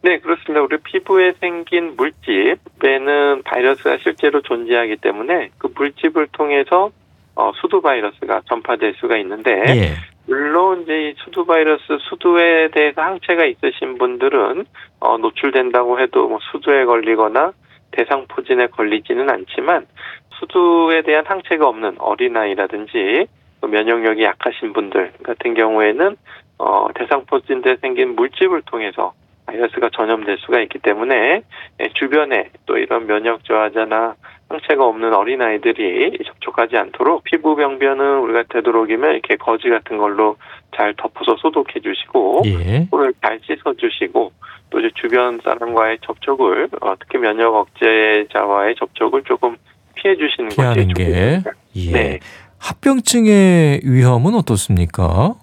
네, 0.03 0.19
그렇습니다. 0.19 0.63
우리 0.63 0.77
피부에 0.79 1.33
생긴 1.41 1.97
물집에는 1.97 3.43
바이러스가 3.45 3.99
실제로 4.03 4.43
존재하기 4.43 4.97
때문에 4.97 5.51
그 5.59 5.69
물집을 5.75 6.29
통해서 6.33 6.91
어, 7.35 7.53
수두 7.61 7.83
바이러스가 7.83 8.43
전파될 8.49 8.95
수가 8.99 9.17
있는데 9.19 9.51
예. 9.69 9.95
물론 10.27 10.83
이제 10.83 11.11
이 11.11 11.15
수두 11.19 11.45
바이러스 11.47 11.85
수두에 12.09 12.69
대해서 12.69 13.01
항체가 13.01 13.45
있으신 13.45 13.97
분들은 13.99 14.65
어, 15.01 15.19
노출된다고 15.19 16.01
해도 16.01 16.29
뭐 16.29 16.39
수두에 16.51 16.85
걸리거나 16.85 17.53
대상포진에 17.93 18.69
걸리지는 18.69 19.31
않지만 19.31 19.87
수두에 20.39 21.03
대한 21.03 21.25
항체가 21.27 21.67
없는 21.69 21.97
어린아이라든지 21.99 23.27
또 23.61 23.69
면역력이 23.69 24.23
약하신 24.23 24.73
분들 24.73 25.13
같은 25.23 25.55
경우에는 25.55 26.17
어, 26.59 26.89
대상포진에 26.95 27.77
생긴 27.81 28.17
물집을 28.17 28.63
통해서 28.63 29.15
바이러스가 29.47 29.91
전염될 29.95 30.39
수가 30.39 30.61
있기 30.63 30.79
때문에 30.81 31.43
예, 31.81 31.89
주변에 31.95 32.51
또 32.67 32.77
이런 32.77 33.07
면역 33.07 33.45
저하자나 33.45 34.17
항체가 34.49 34.85
없는 34.85 35.13
어린아이들이 35.13 36.19
접촉하지 36.25 36.77
않도록 36.77 37.25
피부 37.25 37.57
병변은 37.57 38.19
우리가 38.21 38.45
되도록이면 38.49 39.13
이렇게 39.13 39.37
거즈 39.37 39.69
같은 39.69 39.99
걸로 39.99 40.37
잘 40.77 40.95
덮어서 40.97 41.37
소독해 41.37 41.81
주시고 41.83 42.43
예. 42.47 42.87
손을 42.91 43.13
잘 43.23 43.41
씻어 43.45 43.75
주시고 43.77 44.33
또 44.71 44.81
이제 44.81 44.91
주변 44.95 45.41
사람과의 45.43 45.99
접촉을 46.03 46.69
어, 46.81 46.95
특히 47.01 47.19
면역 47.19 47.55
억제자와의 47.55 48.77
접촉을 48.77 49.23
조금 49.25 49.57
피해 49.95 50.15
주시는 50.17 50.51
것이. 50.51 50.89
좋겠습니다. 50.89 51.51
예. 51.77 51.93
네. 51.93 52.19
합병증의 52.59 53.81
위험은 53.85 54.35
어떻습니까? 54.35 55.35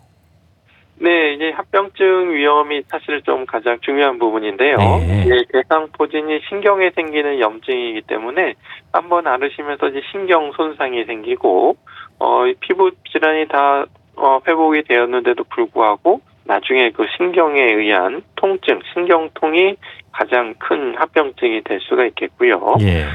합병증 1.73 2.31
위험이 2.33 2.83
사실 2.87 3.21
좀 3.23 3.47
가장 3.47 3.79
중요한 3.81 4.19
부분인데요. 4.19 4.77
네. 4.77 5.23
이제 5.25 5.45
대상 5.51 5.87
포진이 5.91 6.41
신경에 6.47 6.91
생기는 6.91 7.39
염증이기 7.39 8.03
때문에 8.03 8.53
한번 8.91 9.25
앓으시면서 9.25 9.87
이제 9.87 10.01
신경 10.11 10.51
손상이 10.51 11.03
생기고 11.05 11.75
어, 12.19 12.45
이 12.45 12.53
피부 12.59 12.91
질환이 13.11 13.47
다 13.47 13.85
어, 14.15 14.39
회복이 14.47 14.83
되었는데도 14.83 15.43
불구하고 15.45 16.21
나중에 16.45 16.91
그 16.91 17.07
신경에 17.17 17.59
의한 17.59 18.21
통증, 18.35 18.79
신경통이 18.93 19.75
가장 20.11 20.53
큰 20.59 20.95
합병증이 20.95 21.63
될 21.63 21.79
수가 21.81 22.05
있겠고요. 22.05 22.75
예. 22.81 23.07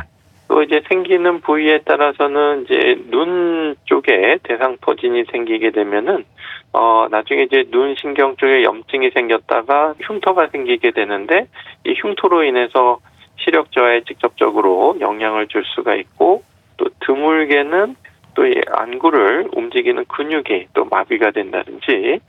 또 0.49 0.63
이제 0.63 0.83
생기는 0.89 1.41
부위에 1.41 1.81
따라서는 1.85 2.65
이제 2.65 2.97
눈 3.11 3.77
쪽에 3.85 4.39
대상포진이 4.43 5.25
생기게 5.31 5.71
되면은 5.71 6.25
어 6.73 7.07
나중에 7.11 7.43
이제 7.43 7.65
눈 7.71 7.95
신경 7.97 8.37
쪽에 8.37 8.63
염증이 8.63 9.11
생겼다가 9.11 9.95
흉터가 10.01 10.49
생기게 10.49 10.93
되는데 10.93 11.47
이 11.85 11.95
흉터로 11.95 12.45
인해서 12.45 12.99
시력 13.37 13.73
저하에 13.73 14.03
직접적으로 14.05 14.97
영향을 15.01 15.49
줄 15.49 15.65
수가 15.65 15.95
있고 15.95 16.43
또 16.77 16.87
드물게는 17.01 17.97
또 18.39 18.47
이 18.47 18.55
안구를 18.71 19.49
움직이는 19.53 20.05
근육이 20.05 20.69
또 20.73 20.85
마비가 20.85 21.33
된다든지 21.33 22.21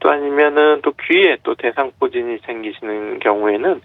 또 0.00 0.10
아니면은 0.10 0.80
또 0.82 0.92
귀에 1.00 1.36
또 1.44 1.54
대상포진이 1.54 2.38
생기시는 2.44 3.20
경우에는 3.20 3.80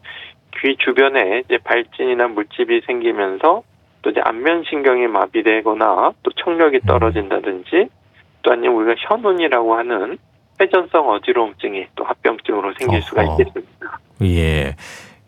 귀 0.59 0.75
주변에 0.77 1.43
이제 1.45 1.59
발진이나 1.59 2.29
물집이 2.29 2.81
생기면서 2.87 3.61
또 4.01 4.09
이제 4.09 4.21
안면신경이 4.23 5.07
마비되거나 5.07 6.11
또 6.23 6.31
청력이 6.43 6.81
떨어진다든지 6.87 7.89
또 8.43 8.51
아니면 8.51 8.75
우리가 8.77 8.95
현운이라고 9.07 9.75
하는 9.75 10.17
회전성 10.59 11.09
어지러움증이 11.09 11.85
또 11.95 12.03
합병증으로 12.03 12.73
생길 12.79 13.01
수가 13.01 13.23
어허. 13.23 13.37
있겠습니다. 13.41 13.99
예. 14.23 14.75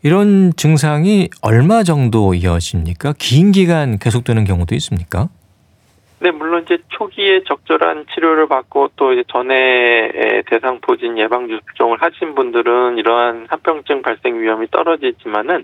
이런 0.02 0.54
증상이 0.56 1.30
얼마 1.42 1.84
정도 1.84 2.34
이어집니까? 2.34 3.14
긴 3.18 3.52
기간 3.52 3.98
계속되는 4.00 4.46
경우도 4.46 4.74
있습니까? 4.76 5.28
네, 6.22 6.32
물론 6.32 6.64
이제 6.64 6.78
초기에 6.90 7.44
적절한 7.46 8.08
치료를 8.14 8.50
받고 8.50 8.90
또 8.98 9.14
이제 9.14 9.24
전에 9.30 10.42
대상 10.48 10.82
포진 10.82 11.18
예방 11.18 11.48
접종을 11.48 12.02
하신 12.02 12.36
분들은 12.36 12.98
이러한 12.98 13.48
합병증 13.50 14.02
발생 14.02 14.42
위험이 14.42 14.68
떨어지지만은 14.70 15.64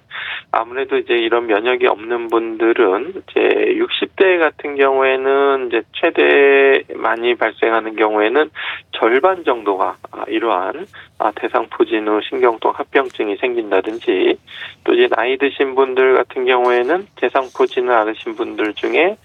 아무래도 0.52 0.98
이제 0.98 1.14
이런 1.14 1.48
면역이 1.48 1.88
없는 1.88 2.30
분들은 2.30 3.10
이제 3.10 3.42
60대 3.42 4.40
같은 4.40 4.78
경우에는 4.78 5.68
이제 5.68 5.82
최대 5.92 6.84
많이 6.96 7.36
발생하는 7.36 7.98
경우에는 7.98 8.50
절반 8.94 9.44
정도가 9.44 9.98
아, 10.12 10.24
이러한 10.30 10.86
아, 11.20 11.32
대상 11.36 11.68
포진 11.70 12.08
후 12.08 12.22
신경통 12.30 12.72
합병증이 12.74 13.36
생긴다든지 13.42 14.38
또 14.86 14.94
이제 14.94 15.10
나이 15.10 15.38
드신 15.38 15.76
분들 15.76 16.16
같은 16.16 16.46
경우에는 16.46 17.08
대상 17.18 17.44
포진을 17.54 17.92
앓으신 17.92 18.36
분들 18.36 18.74
중에 18.76 19.18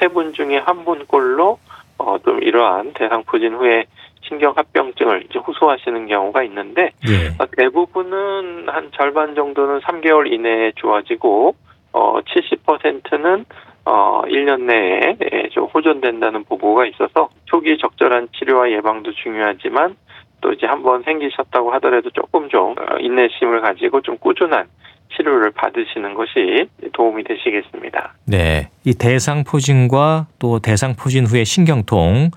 세 0.00 0.08
분 0.08 0.32
중에 0.32 0.58
한 0.58 0.84
분꼴로 0.84 1.58
어, 1.98 2.18
좀 2.24 2.42
이러한 2.42 2.92
대상 2.94 3.22
포진 3.24 3.54
후에 3.54 3.84
신경합병증을 4.22 5.24
이제 5.28 5.38
호소하시는 5.38 6.06
경우가 6.08 6.42
있는데 6.44 6.90
예. 7.08 7.28
어, 7.38 7.46
대부분은 7.56 8.68
한 8.68 8.90
절반 8.92 9.34
정도는 9.34 9.80
3개월 9.80 10.32
이내에 10.32 10.72
좋아지고 10.76 11.54
어 11.92 12.20
70%는 12.20 13.44
어 13.84 14.22
1년 14.26 14.62
내에 14.62 15.16
예, 15.32 15.48
좀 15.50 15.64
호전된다는 15.66 16.44
보고가 16.44 16.86
있어서 16.86 17.28
초기 17.46 17.78
적절한 17.78 18.28
치료와 18.36 18.70
예방도 18.72 19.12
중요하지만 19.12 19.96
또 20.40 20.52
이제 20.52 20.66
한번 20.66 21.02
생기셨다고 21.04 21.72
하더라도 21.74 22.10
조금 22.10 22.48
좀 22.48 22.74
어, 22.78 22.98
인내심을 22.98 23.60
가지고 23.60 24.00
좀 24.02 24.18
꾸준한 24.18 24.66
치료를 25.14 25.50
받으시는 25.52 26.14
것이 26.14 26.68
도움이 26.92 27.24
되시겠습니다. 27.24 28.14
네. 28.26 28.68
이 28.84 28.94
대상포진과 28.94 30.26
또 30.38 30.58
대상포진 30.58 31.26
후의 31.26 31.44
신경통 31.44 32.30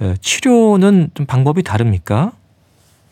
어, 0.00 0.14
치료는 0.20 1.10
좀 1.14 1.26
방법이 1.26 1.62
다릅니까? 1.62 2.32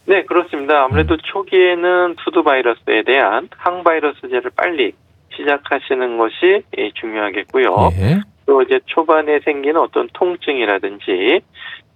네, 0.07 0.25
그렇습니다. 0.25 0.85
아무래도 0.85 1.17
초기에는 1.19 2.17
수두 2.25 2.43
바이러스에 2.43 3.03
대한 3.03 3.49
항바이러스제를 3.57 4.53
빨리 4.57 4.93
시작하시는 5.37 6.17
것이 6.17 6.63
예, 6.79 6.91
중요하겠고요. 6.95 7.91
예. 8.01 8.21
또 8.47 8.63
이제 8.63 8.81
초반에 8.87 9.41
생기는 9.41 9.79
어떤 9.79 10.09
통증이라든지 10.15 11.41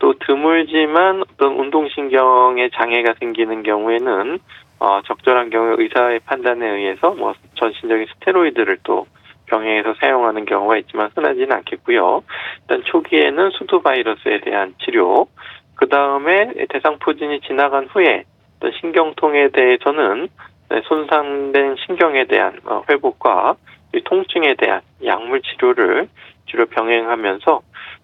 또 0.02 0.14
드물지만 0.18 1.22
어떤 1.22 1.52
운동신경에 1.60 2.70
장애가 2.70 3.14
생기는 3.20 3.62
경우에는 3.62 4.40
어, 4.80 5.00
적절한 5.06 5.50
경우에 5.50 5.76
의사의 5.78 6.18
판단에 6.26 6.68
의해서 6.68 7.14
뭐 7.14 7.34
전신적인 7.54 8.06
스테로이드를 8.14 8.78
또 8.82 9.06
병행해서 9.46 9.94
사용하는 10.00 10.44
경우가 10.44 10.76
있지만 10.78 11.10
흔하지는 11.14 11.52
않겠고요. 11.52 12.24
일단 12.62 12.82
초기에는 12.84 13.50
수두 13.50 13.80
바이러스에 13.80 14.40
대한 14.40 14.74
치료, 14.84 15.28
그 15.76 15.88
다음에 15.88 16.52
대상포진이 16.68 17.40
지나간 17.42 17.86
후에 17.86 18.24
어떤 18.56 18.72
신경통에 18.80 19.50
대해서는 19.50 20.28
네, 20.68 20.80
손상된 20.84 21.76
신경에 21.86 22.24
대한 22.24 22.58
어, 22.64 22.82
회복과 22.90 23.54
이 23.94 24.00
통증에 24.02 24.54
대한 24.54 24.80
약물 25.04 25.42
치료를 25.42 26.08
주로 26.46 26.66
병행하면서 26.66 27.62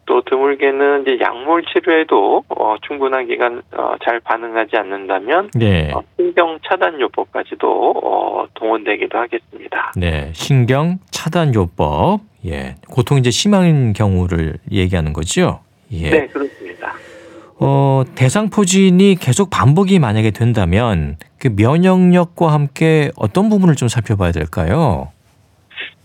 또 0.09 0.23
드물게는 0.23 1.03
이제 1.03 1.19
약물 1.21 1.65
치료에도 1.67 2.43
어, 2.49 2.77
충분한 2.87 3.27
기간 3.27 3.63
어, 3.77 3.93
잘 4.03 4.19
반응하지 4.21 4.75
않는다면 4.79 5.51
네. 5.55 5.93
어, 5.93 6.03
신경 6.17 6.59
차단 6.67 6.99
요법까지도 6.99 7.91
어, 8.03 8.47
동원되기도 8.55 9.19
하겠습니다. 9.19 9.93
네. 9.97 10.31
신경 10.33 10.99
차단 11.11 11.55
요법. 11.55 12.21
예. 12.47 12.77
고통이 12.89 13.21
이제 13.21 13.31
심한 13.31 13.93
경우를 13.93 14.55
얘기하는 14.73 15.13
거죠. 15.13 15.61
예. 15.93 16.09
네, 16.09 16.27
그렇습니다. 16.29 16.95
어, 17.61 18.03
대상포진이 18.15 19.17
계속 19.17 19.51
반복이 19.51 19.99
만약에 19.99 20.31
된다면 20.31 21.19
그 21.39 21.51
면역력과 21.55 22.51
함께 22.51 23.11
어떤 23.17 23.51
부분을 23.51 23.75
좀 23.75 23.89
살펴봐야 23.89 24.33
될까요? 24.33 25.13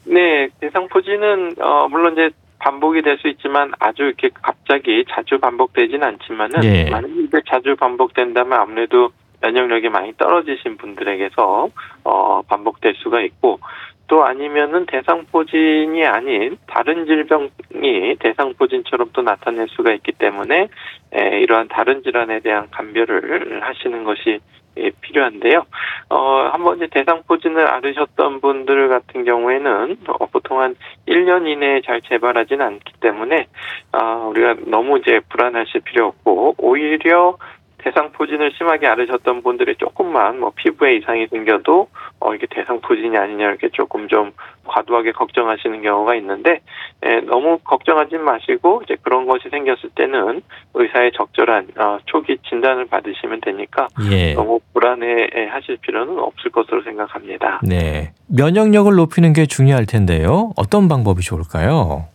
네, 0.04 0.49
대상포진은 0.60 1.56
어, 1.62 1.88
물론 1.88 2.14
이제 2.14 2.32
반복이 2.64 3.01
될 3.01 3.18
수 3.18 3.28
있지만 3.28 3.72
아주 3.80 4.03
이렇게 4.03 4.30
갑자기 4.41 5.03
자주 5.09 5.38
반복되지는 5.39 6.03
않지만은 6.03 6.64
예. 6.64 6.89
만약에 6.89 7.41
자주 7.47 7.76
반복된다면 7.76 8.59
아무래도 8.59 9.11
면역력이 9.41 9.89
많이 9.89 10.14
떨어지신 10.18 10.78
분들에게서 10.78 11.68
어, 12.05 12.41
반복될 12.43 12.95
수가 12.95 13.22
있고 13.22 13.59
또 14.08 14.24
아니면은 14.24 14.86
대상포진이 14.86 16.06
아닌 16.06 16.58
다른 16.68 17.06
질병이 17.06 18.18
대상포진처럼 18.20 19.10
또 19.14 19.22
나타낼 19.22 19.68
수가 19.70 19.93
있기 19.93 20.12
때문에 20.14 20.68
에, 21.14 21.39
이러한 21.39 21.68
다른 21.70 22.04
질환에 22.04 22.39
대한 22.41 22.70
감별을 22.72 23.62
하시는 23.64 24.04
것이 24.04 24.39
예, 24.78 24.89
필요한데요. 25.01 25.66
어, 26.10 26.49
한번 26.51 26.78
이제 26.78 26.88
대상포진을 26.88 27.68
앓으셨던 27.68 28.41
분들 28.41 28.89
같은 28.89 29.24
경우에는 29.24 29.97
어, 30.08 30.26
보통 30.28 30.62
한 30.62 30.76
1년 31.08 31.47
이내에 31.47 31.82
잘 31.86 32.01
재발하지는 32.01 32.66
않기 32.66 32.93
때문에 32.99 33.47
아, 33.91 34.16
우리가 34.30 34.56
너무 34.66 34.97
이제 34.97 35.20
불안하실 35.30 35.82
필요 35.82 36.08
없고 36.08 36.56
오히려 36.58 37.38
대상포진을 37.84 38.52
심하게 38.58 38.88
앓으셨던 38.88 39.44
분들이 39.44 39.76
조금만 39.76 40.40
뭐 40.40 40.52
피부에 40.56 40.96
이상이 40.96 41.28
생겨도 41.28 41.88
어 42.20 42.34
이게 42.34 42.48
대상포진이 42.50 43.18
아니냐 43.18 43.50
이렇게 43.50 43.70
조금 43.70 44.08
좀 44.08 44.32
과도하게 44.66 45.12
걱정하시는 45.12 45.82
경우가 45.82 46.16
있는데 46.16 46.62
에, 47.04 47.20
너무 47.22 47.60
걱정하지 47.60 48.18
마시고 48.18 48.82
이제 48.86 48.96
그런 49.02 49.26
것이 49.26 49.50
생겼을 49.50 49.90
때는 49.96 50.42
의사의 50.74 51.12
적절한 51.16 51.68
어, 51.78 51.98
초기 52.06 52.38
진단을 52.50 52.86
받으시면 52.86 53.42
되니까 53.42 53.88
예. 54.12 54.34
너무 54.34 54.60
불안해 54.74 55.48
하실 55.50 55.78
필요는 55.78 56.20
없을 56.20 56.52
것으로 56.52 56.82
생각합니다. 56.84 57.60
네. 57.64 58.14
면역력을 58.28 58.94
높이는 58.96 59.34
게 59.34 59.46
중요할 59.46 59.86
텐데요. 59.86 60.54
어떤 60.56 60.88
방법이 60.88 61.22
좋을까요? 61.22 62.12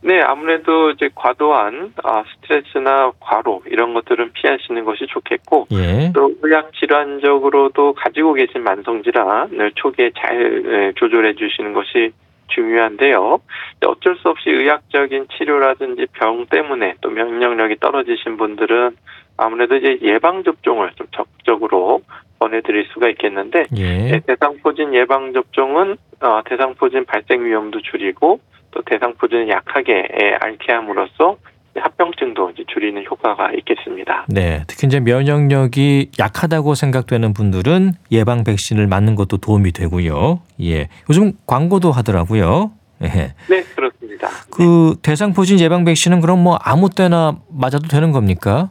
네, 0.00 0.20
아무래도 0.20 0.90
이제 0.90 1.10
과도한 1.14 1.94
아, 2.04 2.22
스트레스나 2.34 3.12
과로 3.18 3.62
이런 3.66 3.94
것들은 3.94 4.32
피하시는 4.32 4.84
것이 4.84 5.06
좋겠고 5.08 5.66
예. 5.72 6.12
또 6.14 6.32
의학 6.42 6.72
질환적으로도 6.74 7.94
가지고 7.94 8.34
계신 8.34 8.62
만성 8.62 9.02
질환을 9.02 9.72
초기에 9.74 10.12
잘 10.16 10.62
에, 10.66 10.92
조절해 10.94 11.34
주시는 11.34 11.72
것이 11.72 12.12
중요한데요. 12.48 13.40
어쩔 13.86 14.16
수 14.16 14.28
없이 14.28 14.50
의학적인 14.50 15.26
치료라든지 15.36 16.06
병 16.12 16.46
때문에 16.46 16.94
또 17.00 17.10
면역력이 17.10 17.76
떨어지신 17.80 18.36
분들은 18.36 18.96
아무래도 19.36 19.76
이제 19.76 19.98
예방 20.02 20.44
접종을 20.44 20.92
좀 20.96 21.06
적극적으로 21.12 22.02
권해드릴 22.38 22.86
수가 22.92 23.08
있겠는데 23.10 23.66
예. 23.76 24.20
대상포진 24.26 24.94
예방 24.94 25.32
접종은 25.32 25.96
어, 26.20 26.40
대상포진 26.44 27.04
발생 27.04 27.44
위험도 27.44 27.80
줄이고 27.82 28.40
또 28.70 28.82
대상포진을 28.82 29.48
약하게 29.48 30.08
에, 30.10 30.34
앓게 30.40 30.72
함으로써 30.72 31.36
합병증도 31.76 32.52
줄이는 32.66 33.04
효과가 33.08 33.52
있겠습니다. 33.58 34.26
네, 34.28 34.64
특히 34.66 34.86
이제 34.86 35.00
면역력이 35.00 36.12
약하다고 36.18 36.74
생각되는 36.74 37.32
분들은 37.34 37.92
예방 38.10 38.44
백신을 38.44 38.86
맞는 38.86 39.14
것도 39.14 39.36
도움이 39.38 39.72
되고요. 39.72 40.40
예, 40.62 40.88
요즘 41.08 41.32
광고도 41.46 41.92
하더라고요. 41.92 42.72
예. 43.02 43.34
네, 43.48 43.62
그렇습니다. 43.76 44.28
그 44.50 44.96
대상포진 45.02 45.60
예방 45.60 45.84
백신은 45.84 46.20
그럼 46.20 46.42
뭐 46.42 46.58
아무 46.60 46.90
때나 46.90 47.38
맞아도 47.48 47.86
되는 47.88 48.10
겁니까? 48.10 48.70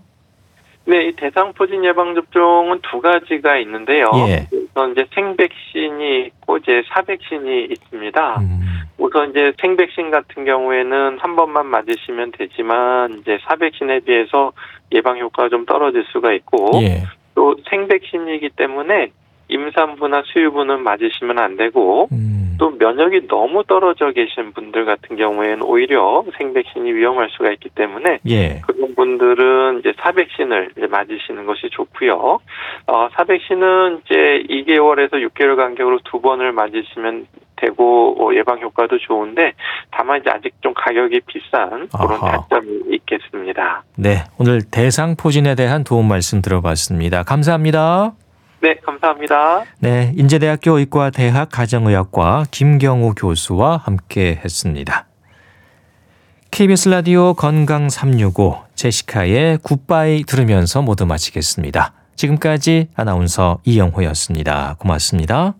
네, 0.87 1.07
이 1.07 1.11
대상 1.11 1.51
포진 1.51 1.83
예방 1.83 2.15
접종은 2.15 2.79
두 2.81 3.01
가지가 3.01 3.57
있는데요. 3.57 4.09
예. 4.29 4.47
우선 4.53 4.93
이제 4.93 5.05
생백신이 5.13 6.27
있고 6.27 6.57
이제 6.57 6.81
사백신이 6.87 7.65
있습니다. 7.65 8.39
음, 8.39 8.59
우선 8.97 9.31
이제 9.31 9.51
생백신 9.59 10.11
같은 10.11 10.45
경우에는 10.45 11.17
한 11.19 11.35
번만 11.35 11.65
맞으시면 11.65 12.31
되지만 12.37 13.19
이제 13.19 13.37
사백신에 13.43 13.99
비해서 13.99 14.53
예방 14.93 15.19
효과가 15.19 15.49
좀 15.49 15.65
떨어질 15.65 16.05
수가 16.05 16.31
있고 16.33 16.71
예. 16.81 17.03
또 17.35 17.57
생백신이기 17.69 18.51
때문에 18.55 19.11
임산부나 19.49 20.23
수유부는 20.25 20.83
맞으시면 20.83 21.37
안 21.37 21.57
되고 21.57 22.07
음, 22.13 22.36
또 22.57 22.71
면역이 22.71 23.27
너무 23.27 23.63
떨어져 23.63 24.11
계신 24.11 24.53
분들 24.53 24.85
같은 24.85 25.15
경우에는 25.15 25.63
오히려 25.63 26.23
생백신이 26.37 26.91
위험할 26.93 27.29
수가 27.31 27.51
있기 27.51 27.69
때문에 27.69 28.19
예. 28.27 28.61
그런 28.65 28.95
분들은 28.95 29.79
이제 29.79 29.93
사백신을 29.99 30.71
이제 30.77 30.87
맞으시는 30.87 31.45
것이 31.45 31.69
좋고요. 31.71 32.39
어, 32.87 33.09
사백신은 33.13 34.01
이제 34.05 34.43
2개월에서 34.49 35.13
6개월 35.29 35.55
간격으로 35.55 35.99
두 36.03 36.21
번을 36.21 36.51
맞으시면 36.51 37.27
되고 37.57 38.15
어, 38.19 38.33
예방 38.35 38.59
효과도 38.59 38.97
좋은데 38.97 39.53
다만 39.91 40.21
이제 40.21 40.29
아직 40.29 40.53
좀 40.61 40.73
가격이 40.75 41.21
비싼 41.27 41.87
그런 41.89 42.13
아하. 42.21 42.45
단점이 42.49 42.81
있겠습니다. 42.91 43.83
네, 43.97 44.23
오늘 44.39 44.61
대상포진에 44.69 45.55
대한 45.55 45.83
도움 45.83 46.07
말씀 46.07 46.41
들어봤습니다. 46.41 47.23
감사합니다. 47.23 48.13
네, 48.61 48.75
감사합니다. 48.83 49.65
네, 49.79 50.13
인제대학교 50.15 50.79
의과대학 50.79 51.49
가정의학과 51.49 52.45
김경우 52.49 53.13
교수와 53.13 53.77
함께 53.77 54.39
했습니다. 54.43 55.05
KBS 56.51 56.89
라디오 56.89 57.33
건강 57.35 57.89
365 57.89 58.57
제시카의 58.73 59.59
굿바이 59.59 60.23
들으면서 60.23 60.81
모두 60.81 61.05
마치겠습니다. 61.05 61.93
지금까지 62.15 62.87
아나운서 62.95 63.59
이영호였습니다. 63.63 64.77
고맙습니다. 64.79 65.53